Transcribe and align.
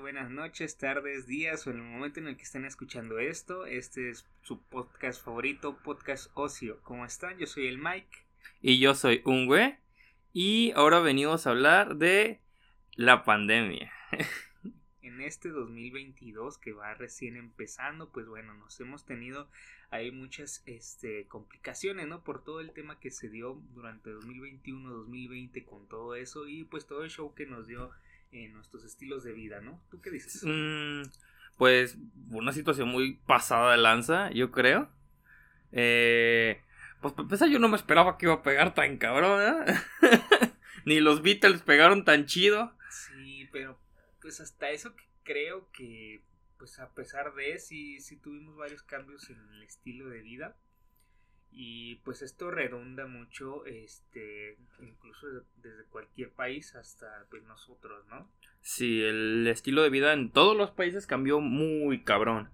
Buenas 0.00 0.30
noches, 0.30 0.78
tardes, 0.78 1.26
días 1.26 1.66
o 1.66 1.70
en 1.70 1.76
el 1.76 1.82
momento 1.82 2.20
en 2.20 2.28
el 2.28 2.36
que 2.38 2.44
estén 2.44 2.64
escuchando 2.64 3.18
esto. 3.18 3.66
Este 3.66 4.08
es 4.08 4.26
su 4.40 4.58
podcast 4.58 5.22
favorito, 5.22 5.76
Podcast 5.84 6.30
Ocio. 6.32 6.80
¿Cómo 6.82 7.04
están? 7.04 7.36
Yo 7.36 7.46
soy 7.46 7.66
el 7.66 7.76
Mike. 7.76 8.24
Y 8.62 8.78
yo 8.78 8.94
soy 8.94 9.20
Ungwe. 9.26 9.78
Y 10.32 10.72
ahora 10.74 11.00
venimos 11.00 11.46
a 11.46 11.50
hablar 11.50 11.96
de 11.96 12.40
la 12.94 13.24
pandemia. 13.24 13.92
en 15.02 15.20
este 15.20 15.50
2022 15.50 16.56
que 16.56 16.72
va 16.72 16.94
recién 16.94 17.36
empezando, 17.36 18.10
pues 18.10 18.26
bueno, 18.26 18.54
nos 18.54 18.80
hemos 18.80 19.04
tenido 19.04 19.50
ahí 19.90 20.10
muchas 20.10 20.62
este, 20.64 21.26
complicaciones, 21.26 22.08
¿no? 22.08 22.24
Por 22.24 22.42
todo 22.42 22.60
el 22.60 22.72
tema 22.72 22.98
que 22.98 23.10
se 23.10 23.28
dio 23.28 23.60
durante 23.74 24.08
2021, 24.08 24.88
2020 24.88 25.62
con 25.64 25.86
todo 25.88 26.14
eso 26.14 26.48
y 26.48 26.64
pues 26.64 26.86
todo 26.86 27.04
el 27.04 27.10
show 27.10 27.34
que 27.34 27.44
nos 27.44 27.66
dio 27.66 27.90
en 28.32 28.52
nuestros 28.52 28.84
estilos 28.84 29.24
de 29.24 29.32
vida, 29.32 29.60
¿no? 29.60 29.82
¿Tú 29.90 30.00
qué 30.00 30.10
dices? 30.10 30.42
Mm, 30.44 31.02
pues 31.56 31.98
una 32.30 32.52
situación 32.52 32.88
muy 32.88 33.14
pasada 33.26 33.72
de 33.72 33.78
lanza, 33.78 34.30
yo 34.30 34.50
creo. 34.50 34.90
Eh, 35.72 36.60
pues 37.00 37.14
para 37.14 37.46
yo 37.46 37.58
no 37.58 37.68
me 37.68 37.76
esperaba 37.76 38.18
que 38.18 38.26
iba 38.26 38.34
a 38.34 38.42
pegar 38.42 38.74
tan 38.74 38.98
cabrón, 38.98 39.40
¿eh? 39.42 39.74
Ni 40.84 41.00
los 41.00 41.22
Beatles 41.22 41.62
pegaron 41.62 42.04
tan 42.04 42.26
chido. 42.26 42.76
Sí, 42.90 43.48
pero 43.52 43.80
pues 44.20 44.40
hasta 44.40 44.70
eso 44.70 44.94
que 44.96 45.04
creo 45.22 45.70
que 45.72 46.24
pues 46.58 46.78
a 46.78 46.92
pesar 46.92 47.34
de 47.34 47.58
sí, 47.58 48.00
sí 48.00 48.16
tuvimos 48.16 48.56
varios 48.56 48.82
cambios 48.82 49.30
en 49.30 49.38
el 49.54 49.62
estilo 49.62 50.08
de 50.10 50.20
vida 50.20 50.56
y 51.52 51.96
pues 51.96 52.22
esto 52.22 52.50
redunda 52.50 53.06
mucho 53.06 53.64
este 53.66 54.56
incluso 54.80 55.26
desde 55.56 55.84
cualquier 55.90 56.30
país 56.30 56.74
hasta 56.76 57.26
pues 57.28 57.42
nosotros 57.44 58.06
no 58.08 58.30
sí 58.60 59.02
el 59.02 59.46
estilo 59.48 59.82
de 59.82 59.90
vida 59.90 60.12
en 60.12 60.30
todos 60.30 60.56
los 60.56 60.70
países 60.70 61.06
cambió 61.06 61.40
muy 61.40 62.02
cabrón. 62.02 62.50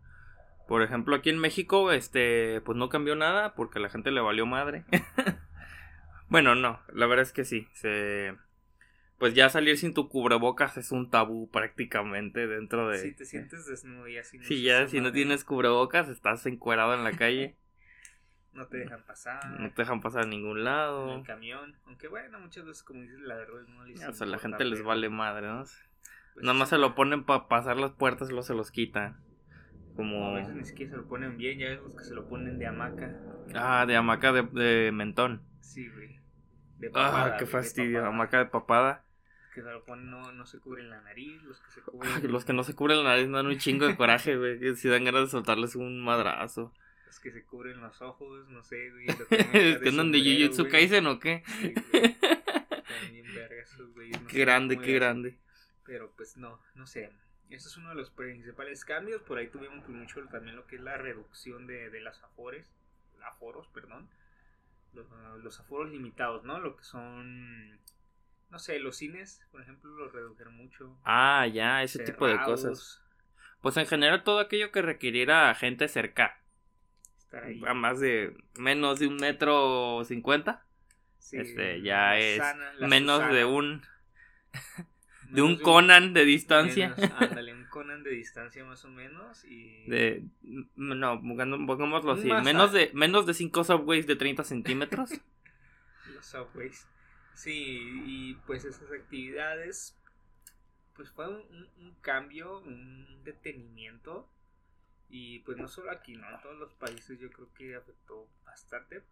Por 0.66 0.82
ejemplo 0.82 1.14
aquí 1.14 1.30
en 1.30 1.38
México 1.38 1.92
este 1.92 2.60
pues 2.62 2.76
no 2.76 2.88
cambió 2.88 3.14
nada 3.14 3.54
porque 3.54 3.78
a 3.78 3.82
la 3.82 3.88
gente 3.88 4.10
le 4.10 4.20
valió 4.20 4.46
madre. 4.46 4.84
Bueno 6.28 6.56
no 6.56 6.80
la 6.92 7.06
verdad 7.06 7.22
es 7.22 7.32
que 7.32 7.44
sí 7.44 7.68
se 7.74 8.34
pues 9.18 9.34
ya 9.34 9.48
salir 9.48 9.78
sin 9.78 9.94
tu 9.94 10.08
cubrebocas 10.08 10.76
es 10.76 10.90
un 10.90 11.08
tabú 11.08 11.48
prácticamente 11.50 12.48
dentro 12.48 12.88
de 12.88 12.98
si 12.98 13.14
te 13.14 13.24
sientes 13.24 13.64
desnudo 13.66 14.08
y 14.08 14.18
así 14.18 14.40
sí 14.42 14.62
ya 14.62 14.88
si 14.88 15.00
no 15.00 15.12
tienes 15.12 15.44
cubrebocas 15.44 16.08
estás 16.08 16.44
encuerado 16.46 16.94
en 16.94 17.04
la 17.04 17.12
calle 17.12 17.56
No 18.56 18.66
te 18.66 18.78
dejan 18.78 19.02
pasar. 19.02 19.60
No 19.60 19.70
te 19.70 19.82
dejan 19.82 20.00
pasar 20.00 20.22
a 20.22 20.26
ningún 20.26 20.64
lado. 20.64 21.12
En 21.12 21.18
el 21.18 21.26
camión. 21.26 21.76
Aunque 21.86 22.08
bueno, 22.08 22.40
muchas 22.40 22.64
veces, 22.64 22.82
como 22.82 23.02
dices, 23.02 23.20
la 23.20 23.36
verdad 23.36 23.60
no 23.68 23.84
les 23.84 24.02
O 24.08 24.12
sea, 24.14 24.26
la 24.26 24.38
gente 24.38 24.64
les 24.64 24.82
vale 24.82 25.10
madre, 25.10 25.46
¿no? 25.46 25.58
Pues 25.58 26.44
Nada 26.44 26.58
más 26.58 26.70
se 26.70 26.78
lo 26.78 26.94
ponen 26.94 27.24
para 27.24 27.48
pasar 27.48 27.76
las 27.76 27.92
puertas 27.92 28.28
y 28.28 28.32
luego 28.32 28.44
se 28.44 28.54
los 28.54 28.70
quitan. 28.70 29.18
Como... 29.94 30.30
a 30.30 30.34
veces 30.34 30.54
ni 30.54 30.64
siquiera 30.64 30.90
se 30.90 30.96
lo 30.96 31.06
ponen 31.06 31.36
bien, 31.38 31.58
ya 31.58 31.68
vemos 31.68 31.94
que 31.96 32.04
se 32.04 32.14
lo 32.14 32.28
ponen 32.28 32.58
de 32.58 32.66
hamaca. 32.66 33.14
Ah, 33.54 33.84
de 33.86 33.96
hamaca 33.96 34.32
de, 34.32 34.90
mentón. 34.92 35.42
Sí, 35.60 35.88
güey. 35.88 36.18
De 36.78 36.90
papada, 36.90 37.34
ah, 37.34 37.36
qué 37.38 37.46
fastidio, 37.46 38.04
hamaca 38.04 38.38
de 38.38 38.46
papada. 38.46 39.04
Que 39.54 39.62
se 39.62 39.70
lo 39.70 39.84
ponen, 39.84 40.10
no, 40.10 40.32
no 40.32 40.44
se 40.44 40.60
cubren 40.60 40.90
la 40.90 41.00
nariz, 41.00 41.42
los 41.44 41.60
que 41.60 41.70
se 41.70 41.80
cubren. 41.80 42.30
los 42.30 42.44
que 42.44 42.52
no 42.52 42.62
se 42.62 42.74
cubren 42.74 42.98
la 42.98 43.10
nariz 43.10 43.30
dan 43.30 43.46
un 43.46 43.56
chingo 43.56 43.86
de 43.86 43.96
coraje, 43.96 44.36
güey. 44.36 44.76
Si 44.76 44.88
dan 44.88 45.04
ganas 45.04 45.22
de 45.22 45.28
soltarles 45.28 45.76
un 45.76 46.02
madrazo 46.04 46.74
que 47.20 47.30
se 47.30 47.44
cubren 47.44 47.80
los 47.80 48.02
ojos, 48.02 48.48
no 48.48 48.62
sé, 48.62 48.90
güey. 48.90 49.06
¿Es 49.52 49.78
que 49.78 49.88
andan 49.88 50.12
de 50.12 50.20
Jujutsu 50.20 50.68
Kaisen 50.68 51.06
o 51.06 51.18
qué? 51.18 51.42
También 53.00 53.34
verga 53.34 53.62
esos 53.62 53.88
qué 54.28 54.38
grande, 54.40 54.78
qué 54.78 54.92
grande. 54.92 55.38
Pero 55.84 56.12
pues 56.16 56.36
no, 56.36 56.60
no 56.74 56.86
sé. 56.86 57.12
Ese 57.48 57.68
es 57.68 57.76
uno 57.76 57.90
de 57.90 57.94
los 57.94 58.10
principales 58.10 58.84
cambios. 58.84 59.22
Por 59.22 59.38
ahí 59.38 59.48
tuvimos 59.48 59.88
mucho 59.88 60.20
también 60.26 60.56
lo 60.56 60.66
que 60.66 60.76
es 60.76 60.82
la 60.82 60.96
reducción 60.96 61.66
de, 61.66 61.90
de 61.90 62.00
las 62.00 62.22
afores, 62.22 62.66
aforos, 63.24 63.68
perdón. 63.68 64.08
Los, 64.92 65.06
los, 65.42 65.60
aforos 65.60 65.90
limitados, 65.90 66.42
¿no? 66.44 66.58
Lo 66.58 66.76
que 66.76 66.82
son, 66.82 67.78
no 68.50 68.58
sé, 68.58 68.78
los 68.78 68.96
cines, 68.96 69.46
por 69.52 69.60
ejemplo, 69.60 69.90
los 69.90 70.12
redujeron 70.12 70.56
mucho. 70.56 70.98
Ah, 71.04 71.46
ya, 71.46 71.82
ese 71.82 72.02
tipo 72.02 72.26
de 72.26 72.40
cosas. 72.42 73.02
Pues 73.60 73.76
en 73.76 73.86
general 73.86 74.24
todo 74.24 74.40
aquello 74.40 74.72
que 74.72 74.82
requiriera 74.82 75.54
gente 75.54 75.88
cerca 75.88 76.40
a 77.66 77.74
más 77.74 78.00
de 78.00 78.36
menos 78.54 78.98
de 78.98 79.06
un 79.06 79.16
metro 79.16 80.04
cincuenta. 80.04 80.64
este 81.32 81.82
ya 81.82 82.18
es 82.18 82.42
menos 82.80 83.30
de 83.32 83.44
un 83.44 83.82
de 85.30 85.42
un 85.42 85.56
Conan 85.56 86.14
de 86.14 86.24
distancia. 86.24 86.94
ándale, 87.18 87.52
un 87.52 87.66
Conan 87.66 88.02
de 88.02 88.10
distancia 88.10 88.64
más 88.64 88.84
o 88.84 88.88
menos 88.88 89.44
y 89.44 89.84
de 89.86 90.24
no, 90.42 91.20
pongámoslo 91.20 92.12
así, 92.12 92.30
menos 92.44 92.72
de 92.72 92.90
menos 92.94 93.26
de 93.26 93.34
5 93.34 93.64
subways 93.64 94.06
de 94.06 94.16
30 94.16 94.44
centímetros. 94.44 95.10
Los 96.14 96.26
subways. 96.26 96.86
Sí, 97.34 97.52
y 98.06 98.34
pues 98.46 98.64
esas 98.64 98.90
actividades 98.92 99.98
pues 100.94 101.10
fue 101.10 101.28
un, 101.28 101.68
un 101.78 101.94
cambio, 102.00 102.60
un 102.60 103.22
detenimiento 103.24 104.26
y 105.08 105.40
pues 105.40 105.56
no 105.56 105.68
solo 105.68 105.90
aquí, 105.90 106.16
¿no? 106.16 106.28
En 106.28 106.40
todos 106.40 106.58
los 106.58 106.74
países 106.74 107.18
yo 107.18 107.30
creo 107.30 107.52
que 107.54 107.76
afectó 107.76 108.28
bastante. 108.44 109.02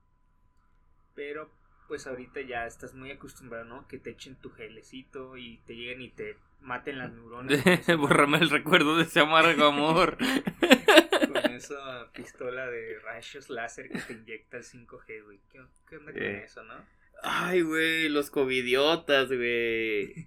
Pero 1.15 1.51
pues 1.89 2.07
ahorita 2.07 2.41
ya 2.41 2.67
estás 2.67 2.95
muy 2.95 3.11
acostumbrado, 3.11 3.65
¿no? 3.65 3.87
Que 3.87 3.99
te 3.99 4.11
echen 4.11 4.37
tu 4.37 4.51
gelecito 4.51 5.37
y 5.37 5.59
te 5.67 5.75
lleguen 5.75 6.03
y 6.03 6.11
te 6.11 6.37
maten 6.61 6.99
las 6.99 7.13
neuronas. 7.13 7.63
Bórrame 7.99 8.39
el 8.39 8.51
recuerdo 8.51 8.97
de 8.97 9.05
ese 9.05 9.21
amargo 9.21 9.67
amor. 9.67 10.17
con 11.43 11.53
esa 11.53 12.11
pistola 12.13 12.69
de 12.69 12.99
rayos 13.01 13.51
láser 13.51 13.91
que 13.91 13.99
te 13.99 14.13
inyecta 14.15 14.57
el 14.57 14.65
5G, 14.65 15.25
güey. 15.25 15.41
¿Qué, 15.51 15.97
onda 15.97 16.13
con 16.13 16.23
eh. 16.23 16.45
eso, 16.45 16.63
no? 16.65 16.75
Ay, 17.23 17.63
güey, 17.63 18.09
los 18.09 18.31
covidiotas, 18.31 19.29
güey. 19.29 20.27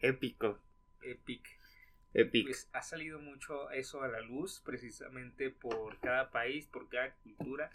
Épico. 0.00 0.58
Epic. 1.02 1.53
Pues 2.14 2.68
ha 2.72 2.82
salido 2.82 3.18
mucho 3.18 3.70
eso 3.70 4.02
a 4.02 4.08
la 4.08 4.20
luz 4.20 4.62
precisamente 4.64 5.50
por 5.50 5.98
cada 5.98 6.30
país, 6.30 6.66
por 6.66 6.88
cada 6.88 7.12
cultura. 7.16 7.70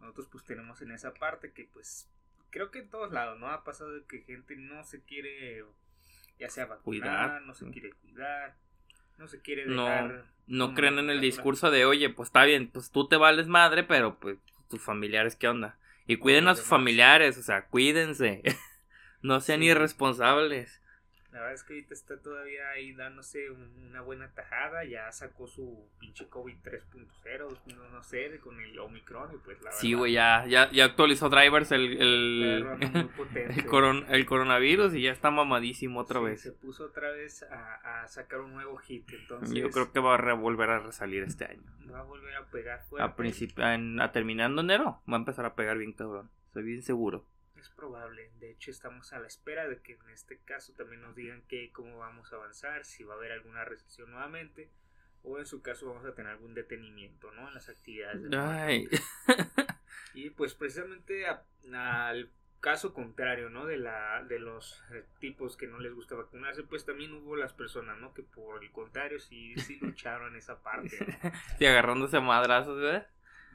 Nosotros 0.00 0.28
pues 0.30 0.44
tenemos 0.44 0.82
en 0.82 0.92
esa 0.92 1.14
parte 1.14 1.52
que 1.52 1.64
pues 1.72 2.10
creo 2.50 2.70
que 2.70 2.80
en 2.80 2.90
todos 2.90 3.12
lados, 3.12 3.38
¿no? 3.40 3.48
Ha 3.48 3.64
pasado 3.64 4.06
que 4.06 4.20
gente 4.20 4.56
no 4.56 4.84
se 4.84 5.02
quiere 5.02 5.64
ya 6.38 6.50
sea 6.50 6.66
vacunar, 6.66 6.82
cuidar. 6.84 7.42
no 7.42 7.54
se 7.54 7.70
quiere 7.70 7.90
cuidar, 7.92 8.56
no 9.16 9.26
se 9.26 9.40
quiere 9.40 9.66
dejar... 9.66 10.26
No, 10.46 10.68
no 10.68 10.74
creen 10.74 10.98
en 10.98 11.10
el 11.10 11.20
discurso 11.20 11.70
de, 11.70 11.84
oye, 11.84 12.10
pues 12.10 12.28
está 12.28 12.44
bien, 12.44 12.68
pues 12.68 12.90
tú 12.90 13.08
te 13.08 13.16
vales 13.16 13.48
madre, 13.48 13.82
pero 13.84 14.18
pues 14.18 14.38
tus 14.68 14.80
familiares, 14.80 15.34
¿qué 15.34 15.48
onda? 15.48 15.78
Y 16.06 16.16
cuiden 16.16 16.48
a 16.48 16.54
sus 16.54 16.66
familiares, 16.66 17.36
o 17.38 17.42
sea, 17.42 17.66
cuídense. 17.66 18.42
no 19.22 19.40
sean 19.40 19.62
irresponsables. 19.62 20.80
La 21.38 21.44
verdad 21.44 21.54
es 21.54 21.62
que 21.62 21.74
ahorita 21.74 21.94
está 21.94 22.20
todavía 22.20 22.68
ahí 22.70 22.92
dándose 22.94 23.48
una 23.50 24.00
buena 24.00 24.28
tajada. 24.34 24.84
Ya 24.84 25.12
sacó 25.12 25.46
su 25.46 25.86
pinche 26.00 26.26
COVID 26.26 26.56
3.0, 26.64 27.76
no, 27.92 28.02
sé, 28.02 28.40
con 28.40 28.60
el 28.60 28.76
Omicron. 28.76 29.32
Y 29.32 29.38
pues 29.38 29.62
la 29.62 29.70
sí, 29.70 29.94
güey, 29.94 30.14
ya, 30.14 30.44
ya, 30.48 30.68
ya, 30.72 30.86
actualizó 30.86 31.28
drivers 31.28 31.70
el, 31.70 31.96
el, 31.96 32.66
el, 34.08 34.26
coronavirus 34.26 34.94
y 34.94 35.02
ya 35.02 35.12
está 35.12 35.30
mamadísimo 35.30 36.00
otra 36.00 36.18
vez. 36.18 36.40
Se 36.40 36.50
puso 36.50 36.86
otra 36.86 37.12
vez 37.12 37.44
a, 37.44 38.02
a, 38.02 38.08
sacar 38.08 38.40
un 38.40 38.54
nuevo 38.54 38.76
hit. 38.78 39.08
Entonces, 39.12 39.54
Yo 39.54 39.70
creo 39.70 39.92
que 39.92 40.00
va 40.00 40.16
a 40.16 40.34
volver 40.34 40.70
a 40.70 40.80
resalir 40.80 41.22
este 41.22 41.44
año. 41.44 41.62
Va 41.88 42.00
a 42.00 42.02
volver 42.02 42.34
a 42.34 42.46
pegar 42.46 42.82
fuerte. 42.88 43.62
A, 43.62 44.04
a 44.04 44.12
terminando 44.12 44.62
enero, 44.62 45.00
va 45.08 45.14
a 45.14 45.20
empezar 45.20 45.46
a 45.46 45.54
pegar 45.54 45.78
bien 45.78 45.92
cabrón. 45.92 46.30
Estoy 46.48 46.64
bien 46.64 46.82
seguro. 46.82 47.24
Es 47.58 47.70
probable, 47.70 48.30
de 48.38 48.52
hecho 48.52 48.70
estamos 48.70 49.12
a 49.12 49.18
la 49.18 49.26
espera 49.26 49.66
de 49.66 49.80
que 49.82 49.94
en 49.94 50.10
este 50.10 50.38
caso 50.38 50.72
también 50.74 51.02
nos 51.02 51.16
digan 51.16 51.42
que 51.48 51.72
cómo 51.72 51.98
vamos 51.98 52.32
a 52.32 52.36
avanzar, 52.36 52.84
si 52.84 53.02
va 53.02 53.14
a 53.14 53.16
haber 53.16 53.32
alguna 53.32 53.64
recesión 53.64 54.12
nuevamente 54.12 54.70
o 55.24 55.38
en 55.38 55.46
su 55.46 55.60
caso 55.60 55.86
vamos 55.86 56.04
a 56.04 56.14
tener 56.14 56.32
algún 56.32 56.54
detenimiento, 56.54 57.32
¿no? 57.32 57.48
En 57.48 57.54
las 57.54 57.68
actividades. 57.68 58.30
y 60.14 60.30
pues 60.30 60.54
precisamente 60.54 61.26
al 61.26 62.30
caso 62.60 62.94
contrario, 62.94 63.50
¿no? 63.50 63.66
De 63.66 63.78
la 63.78 64.22
de 64.24 64.38
los 64.38 64.82
tipos 65.18 65.56
que 65.56 65.66
no 65.66 65.78
les 65.80 65.92
gusta 65.92 66.14
vacunarse, 66.14 66.62
pues 66.62 66.84
también 66.84 67.12
hubo 67.12 67.36
las 67.36 67.52
personas, 67.52 67.98
¿no? 67.98 68.14
Que 68.14 68.22
por 68.22 68.62
el 68.62 68.70
contrario 68.70 69.18
sí 69.18 69.56
sí 69.58 69.78
lucharon 69.82 70.36
esa 70.36 70.62
parte. 70.62 70.96
y 71.58 71.66
agarrándose 71.66 72.20
madrazos, 72.20 72.80
¿verdad? 72.80 73.08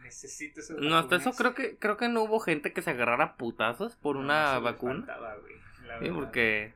Necesito 0.03 0.61
No, 0.79 0.97
hasta 0.97 1.15
eso 1.15 1.31
creo 1.33 1.53
que 1.53 1.77
creo 1.77 1.97
que 1.97 2.09
no 2.09 2.23
hubo 2.23 2.39
gente 2.39 2.73
que 2.73 2.81
se 2.81 2.91
agarrara 2.91 3.35
putazos 3.35 3.95
por 3.95 4.17
una 4.17 4.59
vacuna. 4.59 5.05
sí, 6.01 6.09
porque 6.09 6.73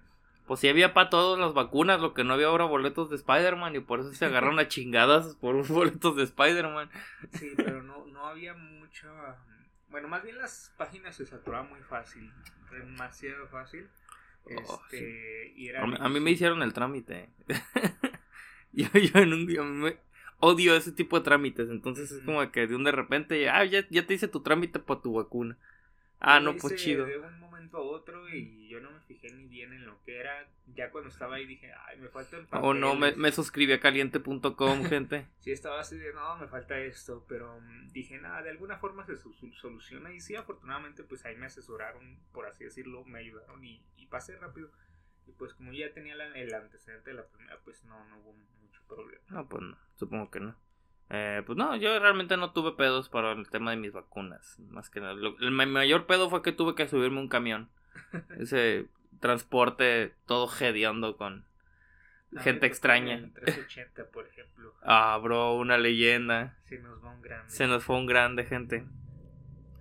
pues 0.47 0.61
sí 0.61 0.69
había 0.69 0.93
para 0.93 1.09
todos 1.09 1.37
las 1.37 1.53
vacunas, 1.53 1.99
lo 1.99 2.13
que 2.13 2.23
no 2.23 2.33
había 2.33 2.47
ahora 2.47 2.63
boletos 2.63 3.09
de 3.09 3.17
Spider-Man 3.17 3.75
y 3.75 3.79
por 3.81 3.99
eso 3.99 4.13
se 4.13 4.25
agarraron 4.25 4.59
a 4.59 4.67
chingadas 4.67 5.35
por 5.35 5.55
unos 5.55 5.69
boletos 5.69 6.15
de 6.15 6.23
Spider-Man. 6.23 6.89
Sí, 7.33 7.51
pero 7.55 7.83
no, 7.83 8.05
no 8.07 8.25
había 8.25 8.53
mucho... 8.53 9.09
Bueno, 9.89 10.07
más 10.07 10.23
bien 10.23 10.37
las 10.37 10.73
páginas 10.77 11.15
se 11.15 11.25
saturaban 11.25 11.69
muy 11.69 11.81
fácil, 11.81 12.31
demasiado 12.71 13.47
fácil. 13.47 13.87
Oh, 14.45 14.81
este, 14.83 15.53
y 15.55 15.67
era 15.67 15.83
a, 15.83 16.09
mí, 16.09 16.19
me 16.19 16.31
hicieron 16.31 16.61
el 16.61 16.73
trámite. 16.73 17.29
yo, 18.71 18.87
yo 18.93 19.19
en 19.19 19.33
un 19.33 19.45
día 19.45 19.61
me 19.63 19.97
odio 20.39 20.75
ese 20.75 20.91
tipo 20.91 21.17
de 21.17 21.23
trámites. 21.25 21.69
Entonces 21.69 22.11
es 22.11 22.23
como 22.23 22.51
que 22.51 22.67
de 22.67 22.75
un 22.75 22.83
de 22.83 22.91
repente, 22.91 23.49
ah, 23.49 23.65
ya, 23.65 23.85
ya 23.89 24.05
te 24.05 24.13
hice 24.13 24.27
tu 24.27 24.41
trámite 24.41 24.79
para 24.79 25.01
tu 25.01 25.13
vacuna. 25.13 25.57
Ah, 26.19 26.39
no, 26.39 26.55
pues 26.55 26.75
chido. 26.75 27.05
De 27.05 27.19
un 27.19 27.39
momento 27.39 27.77
a 27.77 27.81
otro 27.81 28.27
y 28.29 28.67
yo 28.69 28.79
no 28.79 28.91
me 28.91 28.99
fijé 29.01 29.31
ni 29.31 29.45
bien 29.45 29.71
en 29.73 29.85
lo 29.85 30.01
que 30.03 30.17
era. 30.19 30.47
Ya 30.75 30.89
cuando 30.91 31.09
estaba 31.09 31.35
ahí 31.35 31.45
dije, 31.45 31.71
ay, 31.87 31.99
me 31.99 32.09
falta 32.09 32.37
el 32.37 32.47
O 32.51 32.73
no, 32.73 32.93
me, 32.95 32.99
papeles". 33.11 33.17
me 33.17 33.31
suscribí 33.31 33.71
a 33.73 33.79
caliente.com, 33.79 34.83
gente. 34.89 35.27
Sí, 35.41 35.51
estaba 35.51 35.79
así 35.79 35.95
de, 35.97 36.13
no, 36.13 36.37
me 36.37 36.47
falta 36.47 36.77
esto, 36.79 37.23
pero 37.27 37.59
mm, 37.61 37.91
dije, 37.93 38.17
nada, 38.19 38.41
de 38.41 38.49
alguna 38.49 38.77
forma 38.77 39.05
se 39.05 39.15
soluciona 39.15 40.11
y 40.11 40.19
sí, 40.19 40.35
afortunadamente, 40.35 41.03
pues 41.03 41.23
ahí 41.25 41.35
me 41.35 41.45
asesoraron, 41.45 42.19
por 42.33 42.47
así 42.47 42.63
decirlo, 42.63 43.05
me 43.05 43.19
ayudaron 43.19 43.63
y, 43.63 43.81
y 43.95 44.07
pasé 44.07 44.35
rápido. 44.37 44.71
Y 45.27 45.31
pues 45.33 45.53
como 45.53 45.71
ya 45.73 45.93
tenía 45.93 46.15
la- 46.15 46.33
el 46.37 46.53
antecedente 46.53 47.11
de 47.11 47.15
la 47.17 47.27
primera, 47.27 47.59
pues 47.63 47.83
no, 47.85 48.03
no 48.05 48.17
hubo 48.19 48.33
problema. 48.87 49.21
No, 49.29 49.47
pues 49.47 49.63
no, 49.63 49.77
supongo 49.95 50.29
que 50.31 50.39
no. 50.39 50.55
Eh, 51.09 51.41
pues 51.45 51.57
no, 51.57 51.75
yo 51.77 51.97
realmente 51.99 52.35
no 52.37 52.51
tuve 52.51 52.73
pedos 52.73 53.07
para 53.09 53.31
el 53.31 53.49
tema 53.49 53.71
de 53.71 53.77
mis 53.77 53.93
vacunas. 53.93 54.59
Más 54.69 54.89
que 54.89 54.99
nada. 54.99 55.13
Lo- 55.13 55.37
el 55.39 55.51
ma- 55.51 55.65
mayor 55.65 56.05
pedo 56.05 56.29
fue 56.29 56.41
que 56.41 56.51
tuve 56.51 56.75
que 56.75 56.87
subirme 56.87 57.19
un 57.19 57.29
camión. 57.29 57.69
Ese 58.39 58.87
transporte 59.21 60.13
todo 60.25 60.49
hediondo 60.59 61.15
con 61.17 61.33
A 62.33 62.35
mí 62.35 62.41
gente 62.41 62.65
extraña. 62.67 63.15
El 63.15 63.31
380, 63.33 64.09
por 64.11 64.27
ejemplo, 64.27 64.73
Ah, 64.83 65.17
bro, 65.21 65.55
una 65.55 65.77
leyenda. 65.77 66.57
se 66.65 66.79
nos 66.79 67.03
va 67.03 67.11
un 67.11 67.21
grande. 67.21 67.49
Se 67.51 67.67
nos 67.67 67.83
fue 67.83 67.95
un 67.97 68.05
grande, 68.05 68.43
gente. 68.45 68.85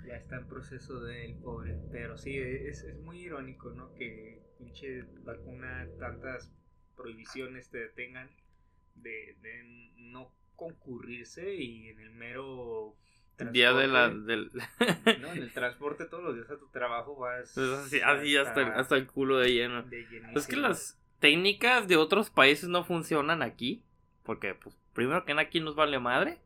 Ya 0.07 0.15
está 0.15 0.37
en 0.37 0.47
proceso 0.47 1.01
del 1.01 1.35
pobre. 1.39 1.77
Pero 1.91 2.17
sí, 2.17 2.39
es, 2.39 2.85
es 2.85 2.97
muy 3.01 3.19
irónico, 3.23 3.71
¿no? 3.71 3.93
Que 3.95 4.41
pinche 4.59 5.03
vacuna, 5.25 5.87
tantas 5.99 6.53
prohibiciones 6.97 7.69
te 7.71 7.79
detengan 7.79 8.31
de, 8.97 9.37
de 9.41 9.91
no 9.97 10.33
concurrirse 10.57 11.55
y 11.55 11.89
en 11.89 12.01
el 12.01 12.11
mero 12.11 12.97
Día 13.53 13.75
de 13.75 13.87
la. 13.87 14.09
Del... 14.09 14.51
¿no? 15.21 15.33
En 15.35 15.43
el 15.43 15.53
transporte 15.53 16.07
todos 16.07 16.25
los 16.25 16.35
días 16.37 16.51
a 16.51 16.59
tu 16.59 16.69
trabajo 16.71 17.17
vas 17.17 17.53
Pues 17.55 17.69
así, 17.69 18.01
así 18.01 18.37
hasta, 18.37 18.63
el- 18.63 18.73
hasta 18.73 18.97
el 18.97 19.07
culo 19.07 19.37
de 19.39 19.53
lleno. 19.53 19.83
de. 19.83 20.07
Es 20.35 20.47
que 20.47 20.57
las 20.57 20.99
técnicas 21.19 21.87
de 21.87 21.97
otros 21.97 22.31
países 22.31 22.69
no 22.71 22.83
funcionan 22.85 23.43
aquí. 23.43 23.83
Porque, 24.23 24.55
pues, 24.55 24.75
primero 24.95 25.25
que 25.25 25.35
nada, 25.35 25.47
aquí 25.47 25.61
nos 25.61 25.75
vale 25.77 25.99
madre. 25.99 26.39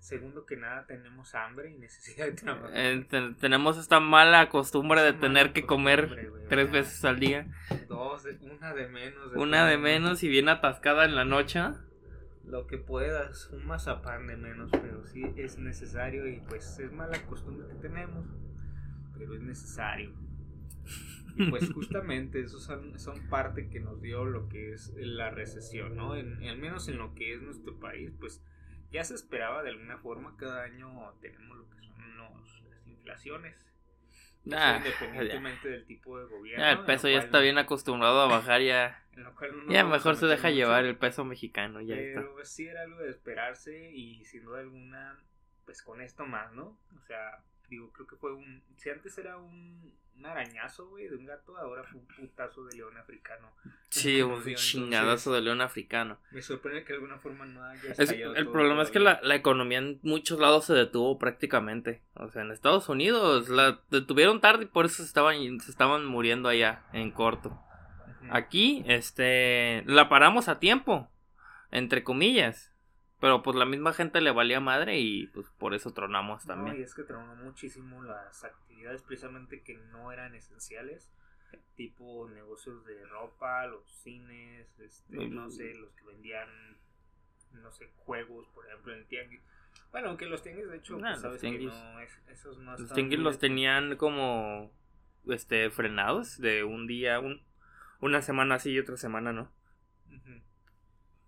Segundo 0.00 0.46
que 0.46 0.56
nada, 0.56 0.86
tenemos 0.86 1.34
hambre 1.34 1.70
y 1.70 1.78
necesidad 1.78 2.26
de 2.26 2.32
trabajo. 2.32 2.68
Eh, 2.72 3.04
te- 3.10 3.34
tenemos 3.40 3.76
esta 3.78 4.00
mala 4.00 4.48
costumbre 4.48 5.02
de 5.02 5.12
tener 5.12 5.52
que 5.52 5.66
comer 5.66 6.30
tres 6.48 6.70
veces 6.70 7.04
al 7.04 7.18
día. 7.18 7.46
Dos, 7.88 8.24
una 8.40 8.72
de 8.74 8.88
menos. 8.88 9.32
Una 9.34 9.66
de 9.66 9.76
menos 9.76 10.22
y 10.22 10.28
bien 10.28 10.48
atascada 10.48 11.04
en 11.04 11.14
la 11.16 11.24
noche. 11.24 11.60
Lo 12.44 12.66
que 12.66 12.78
puedas, 12.78 13.50
un 13.50 13.66
mazapán 13.66 14.26
de 14.28 14.36
menos, 14.36 14.70
pero 14.70 15.04
sí 15.06 15.22
es 15.36 15.58
necesario 15.58 16.26
y 16.26 16.40
pues 16.48 16.78
es 16.78 16.90
mala 16.92 17.20
costumbre 17.26 17.66
que 17.68 17.74
tenemos, 17.74 18.24
pero 19.18 19.34
es 19.34 19.42
necesario. 19.42 20.12
Y 21.36 21.50
pues 21.50 21.70
justamente 21.74 22.40
esos 22.40 22.64
son, 22.64 22.98
son 22.98 23.28
parte 23.28 23.68
que 23.68 23.80
nos 23.80 24.00
dio 24.00 24.24
lo 24.24 24.48
que 24.48 24.72
es 24.72 24.94
la 24.96 25.28
recesión, 25.30 25.96
¿no? 25.96 26.16
En, 26.16 26.42
al 26.48 26.56
menos 26.56 26.88
en 26.88 26.96
lo 26.98 27.14
que 27.14 27.34
es 27.34 27.42
nuestro 27.42 27.78
país, 27.78 28.10
pues 28.18 28.42
ya 28.90 29.04
se 29.04 29.14
esperaba 29.14 29.62
de 29.62 29.70
alguna 29.70 29.98
forma, 29.98 30.36
cada 30.36 30.62
año 30.64 31.12
tenemos 31.20 31.56
lo 31.56 31.70
que 31.70 31.82
son 31.82 32.16
los, 32.16 32.62
las 32.68 32.86
inflaciones. 32.86 33.56
Ah, 34.50 34.76
independientemente 34.78 35.68
del 35.68 35.84
tipo 35.84 36.18
de 36.18 36.24
gobierno. 36.26 36.64
Ya 36.64 36.72
el 36.72 36.84
peso 36.84 37.08
ya 37.08 37.18
está 37.18 37.40
bien 37.40 37.58
acostumbrado 37.58 38.20
a 38.22 38.26
bajar 38.26 38.62
ya. 38.62 39.02
no 39.16 39.34
Ya 39.68 39.84
mejor 39.84 40.16
se 40.16 40.26
deja 40.26 40.48
mucho. 40.48 40.56
llevar 40.56 40.84
el 40.86 40.96
peso 40.96 41.24
mexicano, 41.24 41.80
ya 41.82 41.96
está. 41.96 42.20
Pero 42.20 42.44
sí 42.44 42.66
era 42.66 42.82
algo 42.82 42.98
de 43.00 43.10
esperarse 43.10 43.90
y 43.90 44.24
sin 44.24 44.44
duda 44.44 44.60
alguna, 44.60 45.18
pues 45.66 45.82
con 45.82 46.00
esto 46.00 46.24
más, 46.24 46.52
¿no? 46.52 46.78
O 46.96 47.00
sea, 47.06 47.42
digo, 47.68 47.92
creo 47.92 48.06
que 48.06 48.16
fue 48.16 48.32
un... 48.32 48.62
Si 48.76 48.90
antes 48.90 49.16
era 49.18 49.36
un, 49.36 49.92
un 50.16 50.26
arañazo, 50.26 50.88
güey, 50.88 51.08
de 51.08 51.16
un 51.16 51.26
gato, 51.26 51.56
ahora 51.56 51.84
fue 51.84 52.00
un 52.00 52.06
putazo 52.06 52.64
de 52.64 52.76
león 52.76 52.96
africano. 52.96 53.50
Sí, 53.90 54.20
un 54.22 54.42
chingadazo 54.54 55.32
de 55.32 55.40
león 55.40 55.60
africano. 55.60 56.18
Me 56.30 56.42
sorprende 56.42 56.82
que 56.84 56.88
de 56.88 56.94
alguna 56.96 57.18
forma 57.18 57.46
no 57.46 57.64
haya 57.64 57.92
Es- 57.96 58.10
el 58.10 58.34
todo 58.44 58.52
problema 58.52 58.82
es 58.82 58.90
que 58.90 58.98
la, 59.00 59.20
la 59.22 59.34
economía 59.34 59.78
en 59.78 59.98
muchos 60.02 60.38
lados 60.38 60.66
se 60.66 60.74
detuvo 60.74 61.18
prácticamente. 61.18 62.02
O 62.14 62.28
sea, 62.30 62.42
en 62.42 62.50
Estados 62.50 62.88
Unidos 62.88 63.48
la 63.48 63.80
detuvieron 63.90 64.40
tarde 64.40 64.64
y 64.64 64.66
por 64.66 64.84
eso 64.86 64.96
se 64.96 65.04
estaban, 65.04 65.36
se 65.60 65.70
estaban 65.70 66.04
muriendo 66.04 66.48
allá 66.48 66.82
en 66.92 67.10
corto. 67.10 67.58
Aquí, 68.30 68.82
este, 68.86 69.84
la 69.86 70.08
paramos 70.10 70.48
a 70.48 70.58
tiempo, 70.58 71.08
entre 71.70 72.04
comillas. 72.04 72.72
Pero 73.20 73.42
pues 73.42 73.56
la 73.56 73.64
misma 73.64 73.92
gente 73.92 74.20
le 74.20 74.30
valía 74.30 74.60
madre 74.60 74.98
y 75.00 75.26
pues 75.28 75.48
por 75.58 75.74
eso 75.74 75.92
tronamos 75.92 76.46
No, 76.46 76.52
y 76.52 76.56
también. 76.56 76.82
es 76.82 76.94
que 76.94 77.02
tronó 77.02 77.34
muchísimo 77.36 78.02
las 78.04 78.44
actividades 78.44 79.02
precisamente 79.02 79.62
que 79.62 79.74
no 79.76 80.12
eran 80.12 80.34
esenciales, 80.36 81.10
tipo 81.74 82.28
negocios 82.28 82.84
de 82.84 83.04
ropa, 83.06 83.66
los 83.66 83.90
cines, 84.02 84.68
este, 84.78 85.16
Mm. 85.16 85.34
no 85.34 85.50
sé, 85.50 85.74
los 85.74 85.90
que 85.94 86.04
vendían, 86.04 86.48
no 87.54 87.72
sé, 87.72 87.90
juegos, 87.96 88.46
por 88.54 88.66
ejemplo, 88.66 88.92
en 88.92 89.00
el 89.00 89.06
tianguis. 89.06 89.40
Bueno, 89.90 90.08
aunque 90.08 90.26
los 90.26 90.42
tianguis, 90.42 90.68
de 90.68 90.76
hecho, 90.76 90.96
Nah, 90.98 91.10
pues, 91.12 91.20
sabes 91.22 91.42
tianguis- 91.42 91.70
que 91.70 91.92
no, 91.92 92.00
es- 92.00 92.22
esos 92.28 92.58
no 92.58 92.76
Los 92.78 92.92
tianguis 92.92 93.18
los 93.18 93.38
tenían 93.40 93.96
como, 93.96 94.70
este, 95.26 95.70
frenados 95.70 96.38
de 96.40 96.62
un 96.62 96.86
día, 96.86 97.18
un, 97.18 97.42
una 98.00 98.22
semana 98.22 98.58
sí 98.60 98.70
y 98.72 98.78
otra 98.78 98.96
semana 98.96 99.32
no. 99.32 99.50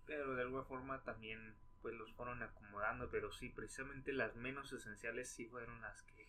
Pero 0.05 0.35
de 0.35 0.41
alguna 0.41 0.63
forma 0.63 1.01
también 1.03 1.55
pues 1.81 1.95
los 1.95 2.11
fueron 2.13 2.41
acomodando, 2.43 3.09
pero 3.09 3.31
sí, 3.31 3.49
precisamente 3.49 4.13
las 4.13 4.35
menos 4.35 4.71
esenciales 4.73 5.29
sí 5.29 5.45
fueron 5.45 5.81
las 5.81 6.01
que 6.03 6.27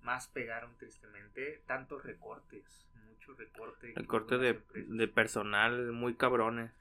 más 0.00 0.28
pegaron 0.28 0.76
tristemente, 0.78 1.62
tantos 1.66 2.04
recortes, 2.04 2.86
mucho 3.06 3.34
recorte. 3.34 3.94
que 3.94 4.00
El 4.00 4.06
corte 4.06 4.36
hubo 4.36 4.44
en 4.44 4.62
de, 4.74 4.84
de 4.96 5.08
personal 5.08 5.92
muy 5.92 6.14
cabrones. 6.16 6.72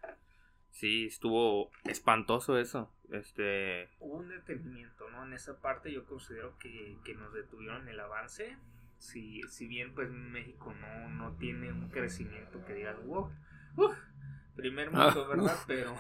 Sí, 0.72 1.06
estuvo 1.06 1.70
espantoso 1.84 2.58
eso. 2.58 2.94
Este, 3.12 3.90
Hubo 4.00 4.18
un 4.18 4.30
detenimiento, 4.30 5.10
¿no? 5.12 5.26
En 5.26 5.34
esa 5.34 5.60
parte 5.60 5.92
yo 5.92 6.06
considero 6.06 6.58
que, 6.58 6.98
que 7.04 7.14
nos 7.14 7.34
detuvieron 7.34 7.88
el 7.88 8.00
avance. 8.00 8.58
Si, 8.98 9.42
si 9.50 9.68
bien 9.68 9.94
pues 9.94 10.10
México 10.10 10.74
no, 10.74 11.10
no 11.10 11.36
tiene 11.38 11.72
un 11.72 11.90
crecimiento 11.90 12.64
que 12.66 12.74
digas, 12.74 13.04
wow, 13.06 13.32
uf, 13.76 13.98
primer 14.56 14.92
mundo, 14.92 15.26
Ah, 15.26 15.28
¿verdad? 15.30 15.58
Pero 15.68 15.96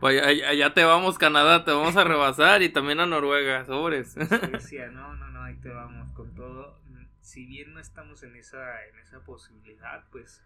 vaya, 0.00 0.26
allá, 0.26 0.48
allá 0.50 0.74
te 0.74 0.84
vamos, 0.84 1.18
Canadá, 1.18 1.64
te 1.64 1.70
vamos 1.72 1.96
a 1.96 2.04
rebasar 2.04 2.62
y 2.62 2.68
también 2.70 3.00
a 3.00 3.06
Noruega, 3.06 3.64
sobres. 3.66 4.12
Suecia, 4.28 4.88
no, 4.90 5.14
no, 5.14 5.30
no, 5.30 5.42
ahí 5.42 5.56
te 5.56 5.70
vamos 5.70 6.12
con 6.12 6.34
todo. 6.34 6.78
Mm, 6.88 7.06
Si 7.20 7.46
bien 7.46 7.72
no 7.74 7.80
estamos 7.80 8.22
en 8.22 8.36
esa, 8.36 8.84
en 8.86 8.98
esa 8.98 9.20
posibilidad, 9.20 10.04
pues 10.10 10.42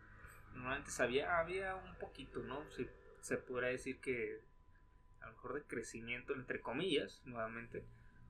normalmente 0.54 0.90
había, 1.02 1.38
había 1.38 1.74
un 1.76 1.94
poquito, 1.96 2.40
¿no? 2.42 2.64
Se, 2.70 2.88
se 3.20 3.36
podrá 3.36 3.68
decir 3.68 4.00
que 4.00 4.40
a 5.20 5.26
lo 5.26 5.32
mejor 5.32 5.54
de 5.54 5.62
crecimiento, 5.64 6.32
entre 6.34 6.60
comillas, 6.60 7.20
nuevamente, 7.24 7.84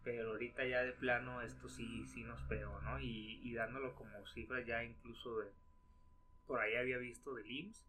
pero 0.05 0.31
ahorita 0.31 0.65
ya 0.65 0.83
de 0.83 0.93
plano 0.93 1.43
esto 1.43 1.69
sí, 1.69 2.07
sí 2.07 2.25
nos 2.25 2.41
pegó, 2.43 2.81
¿no? 2.83 2.99
Y, 3.01 3.41
y 3.43 3.55
dándolo 3.55 3.95
como 3.95 4.27
cifra 4.29 4.61
ya 4.65 4.83
incluso 4.85 5.39
de, 5.39 5.49
por 6.47 6.61
ahí 6.61 6.75
había 6.77 6.97
visto 6.99 7.35
del 7.35 7.51
IMSS, 7.51 7.85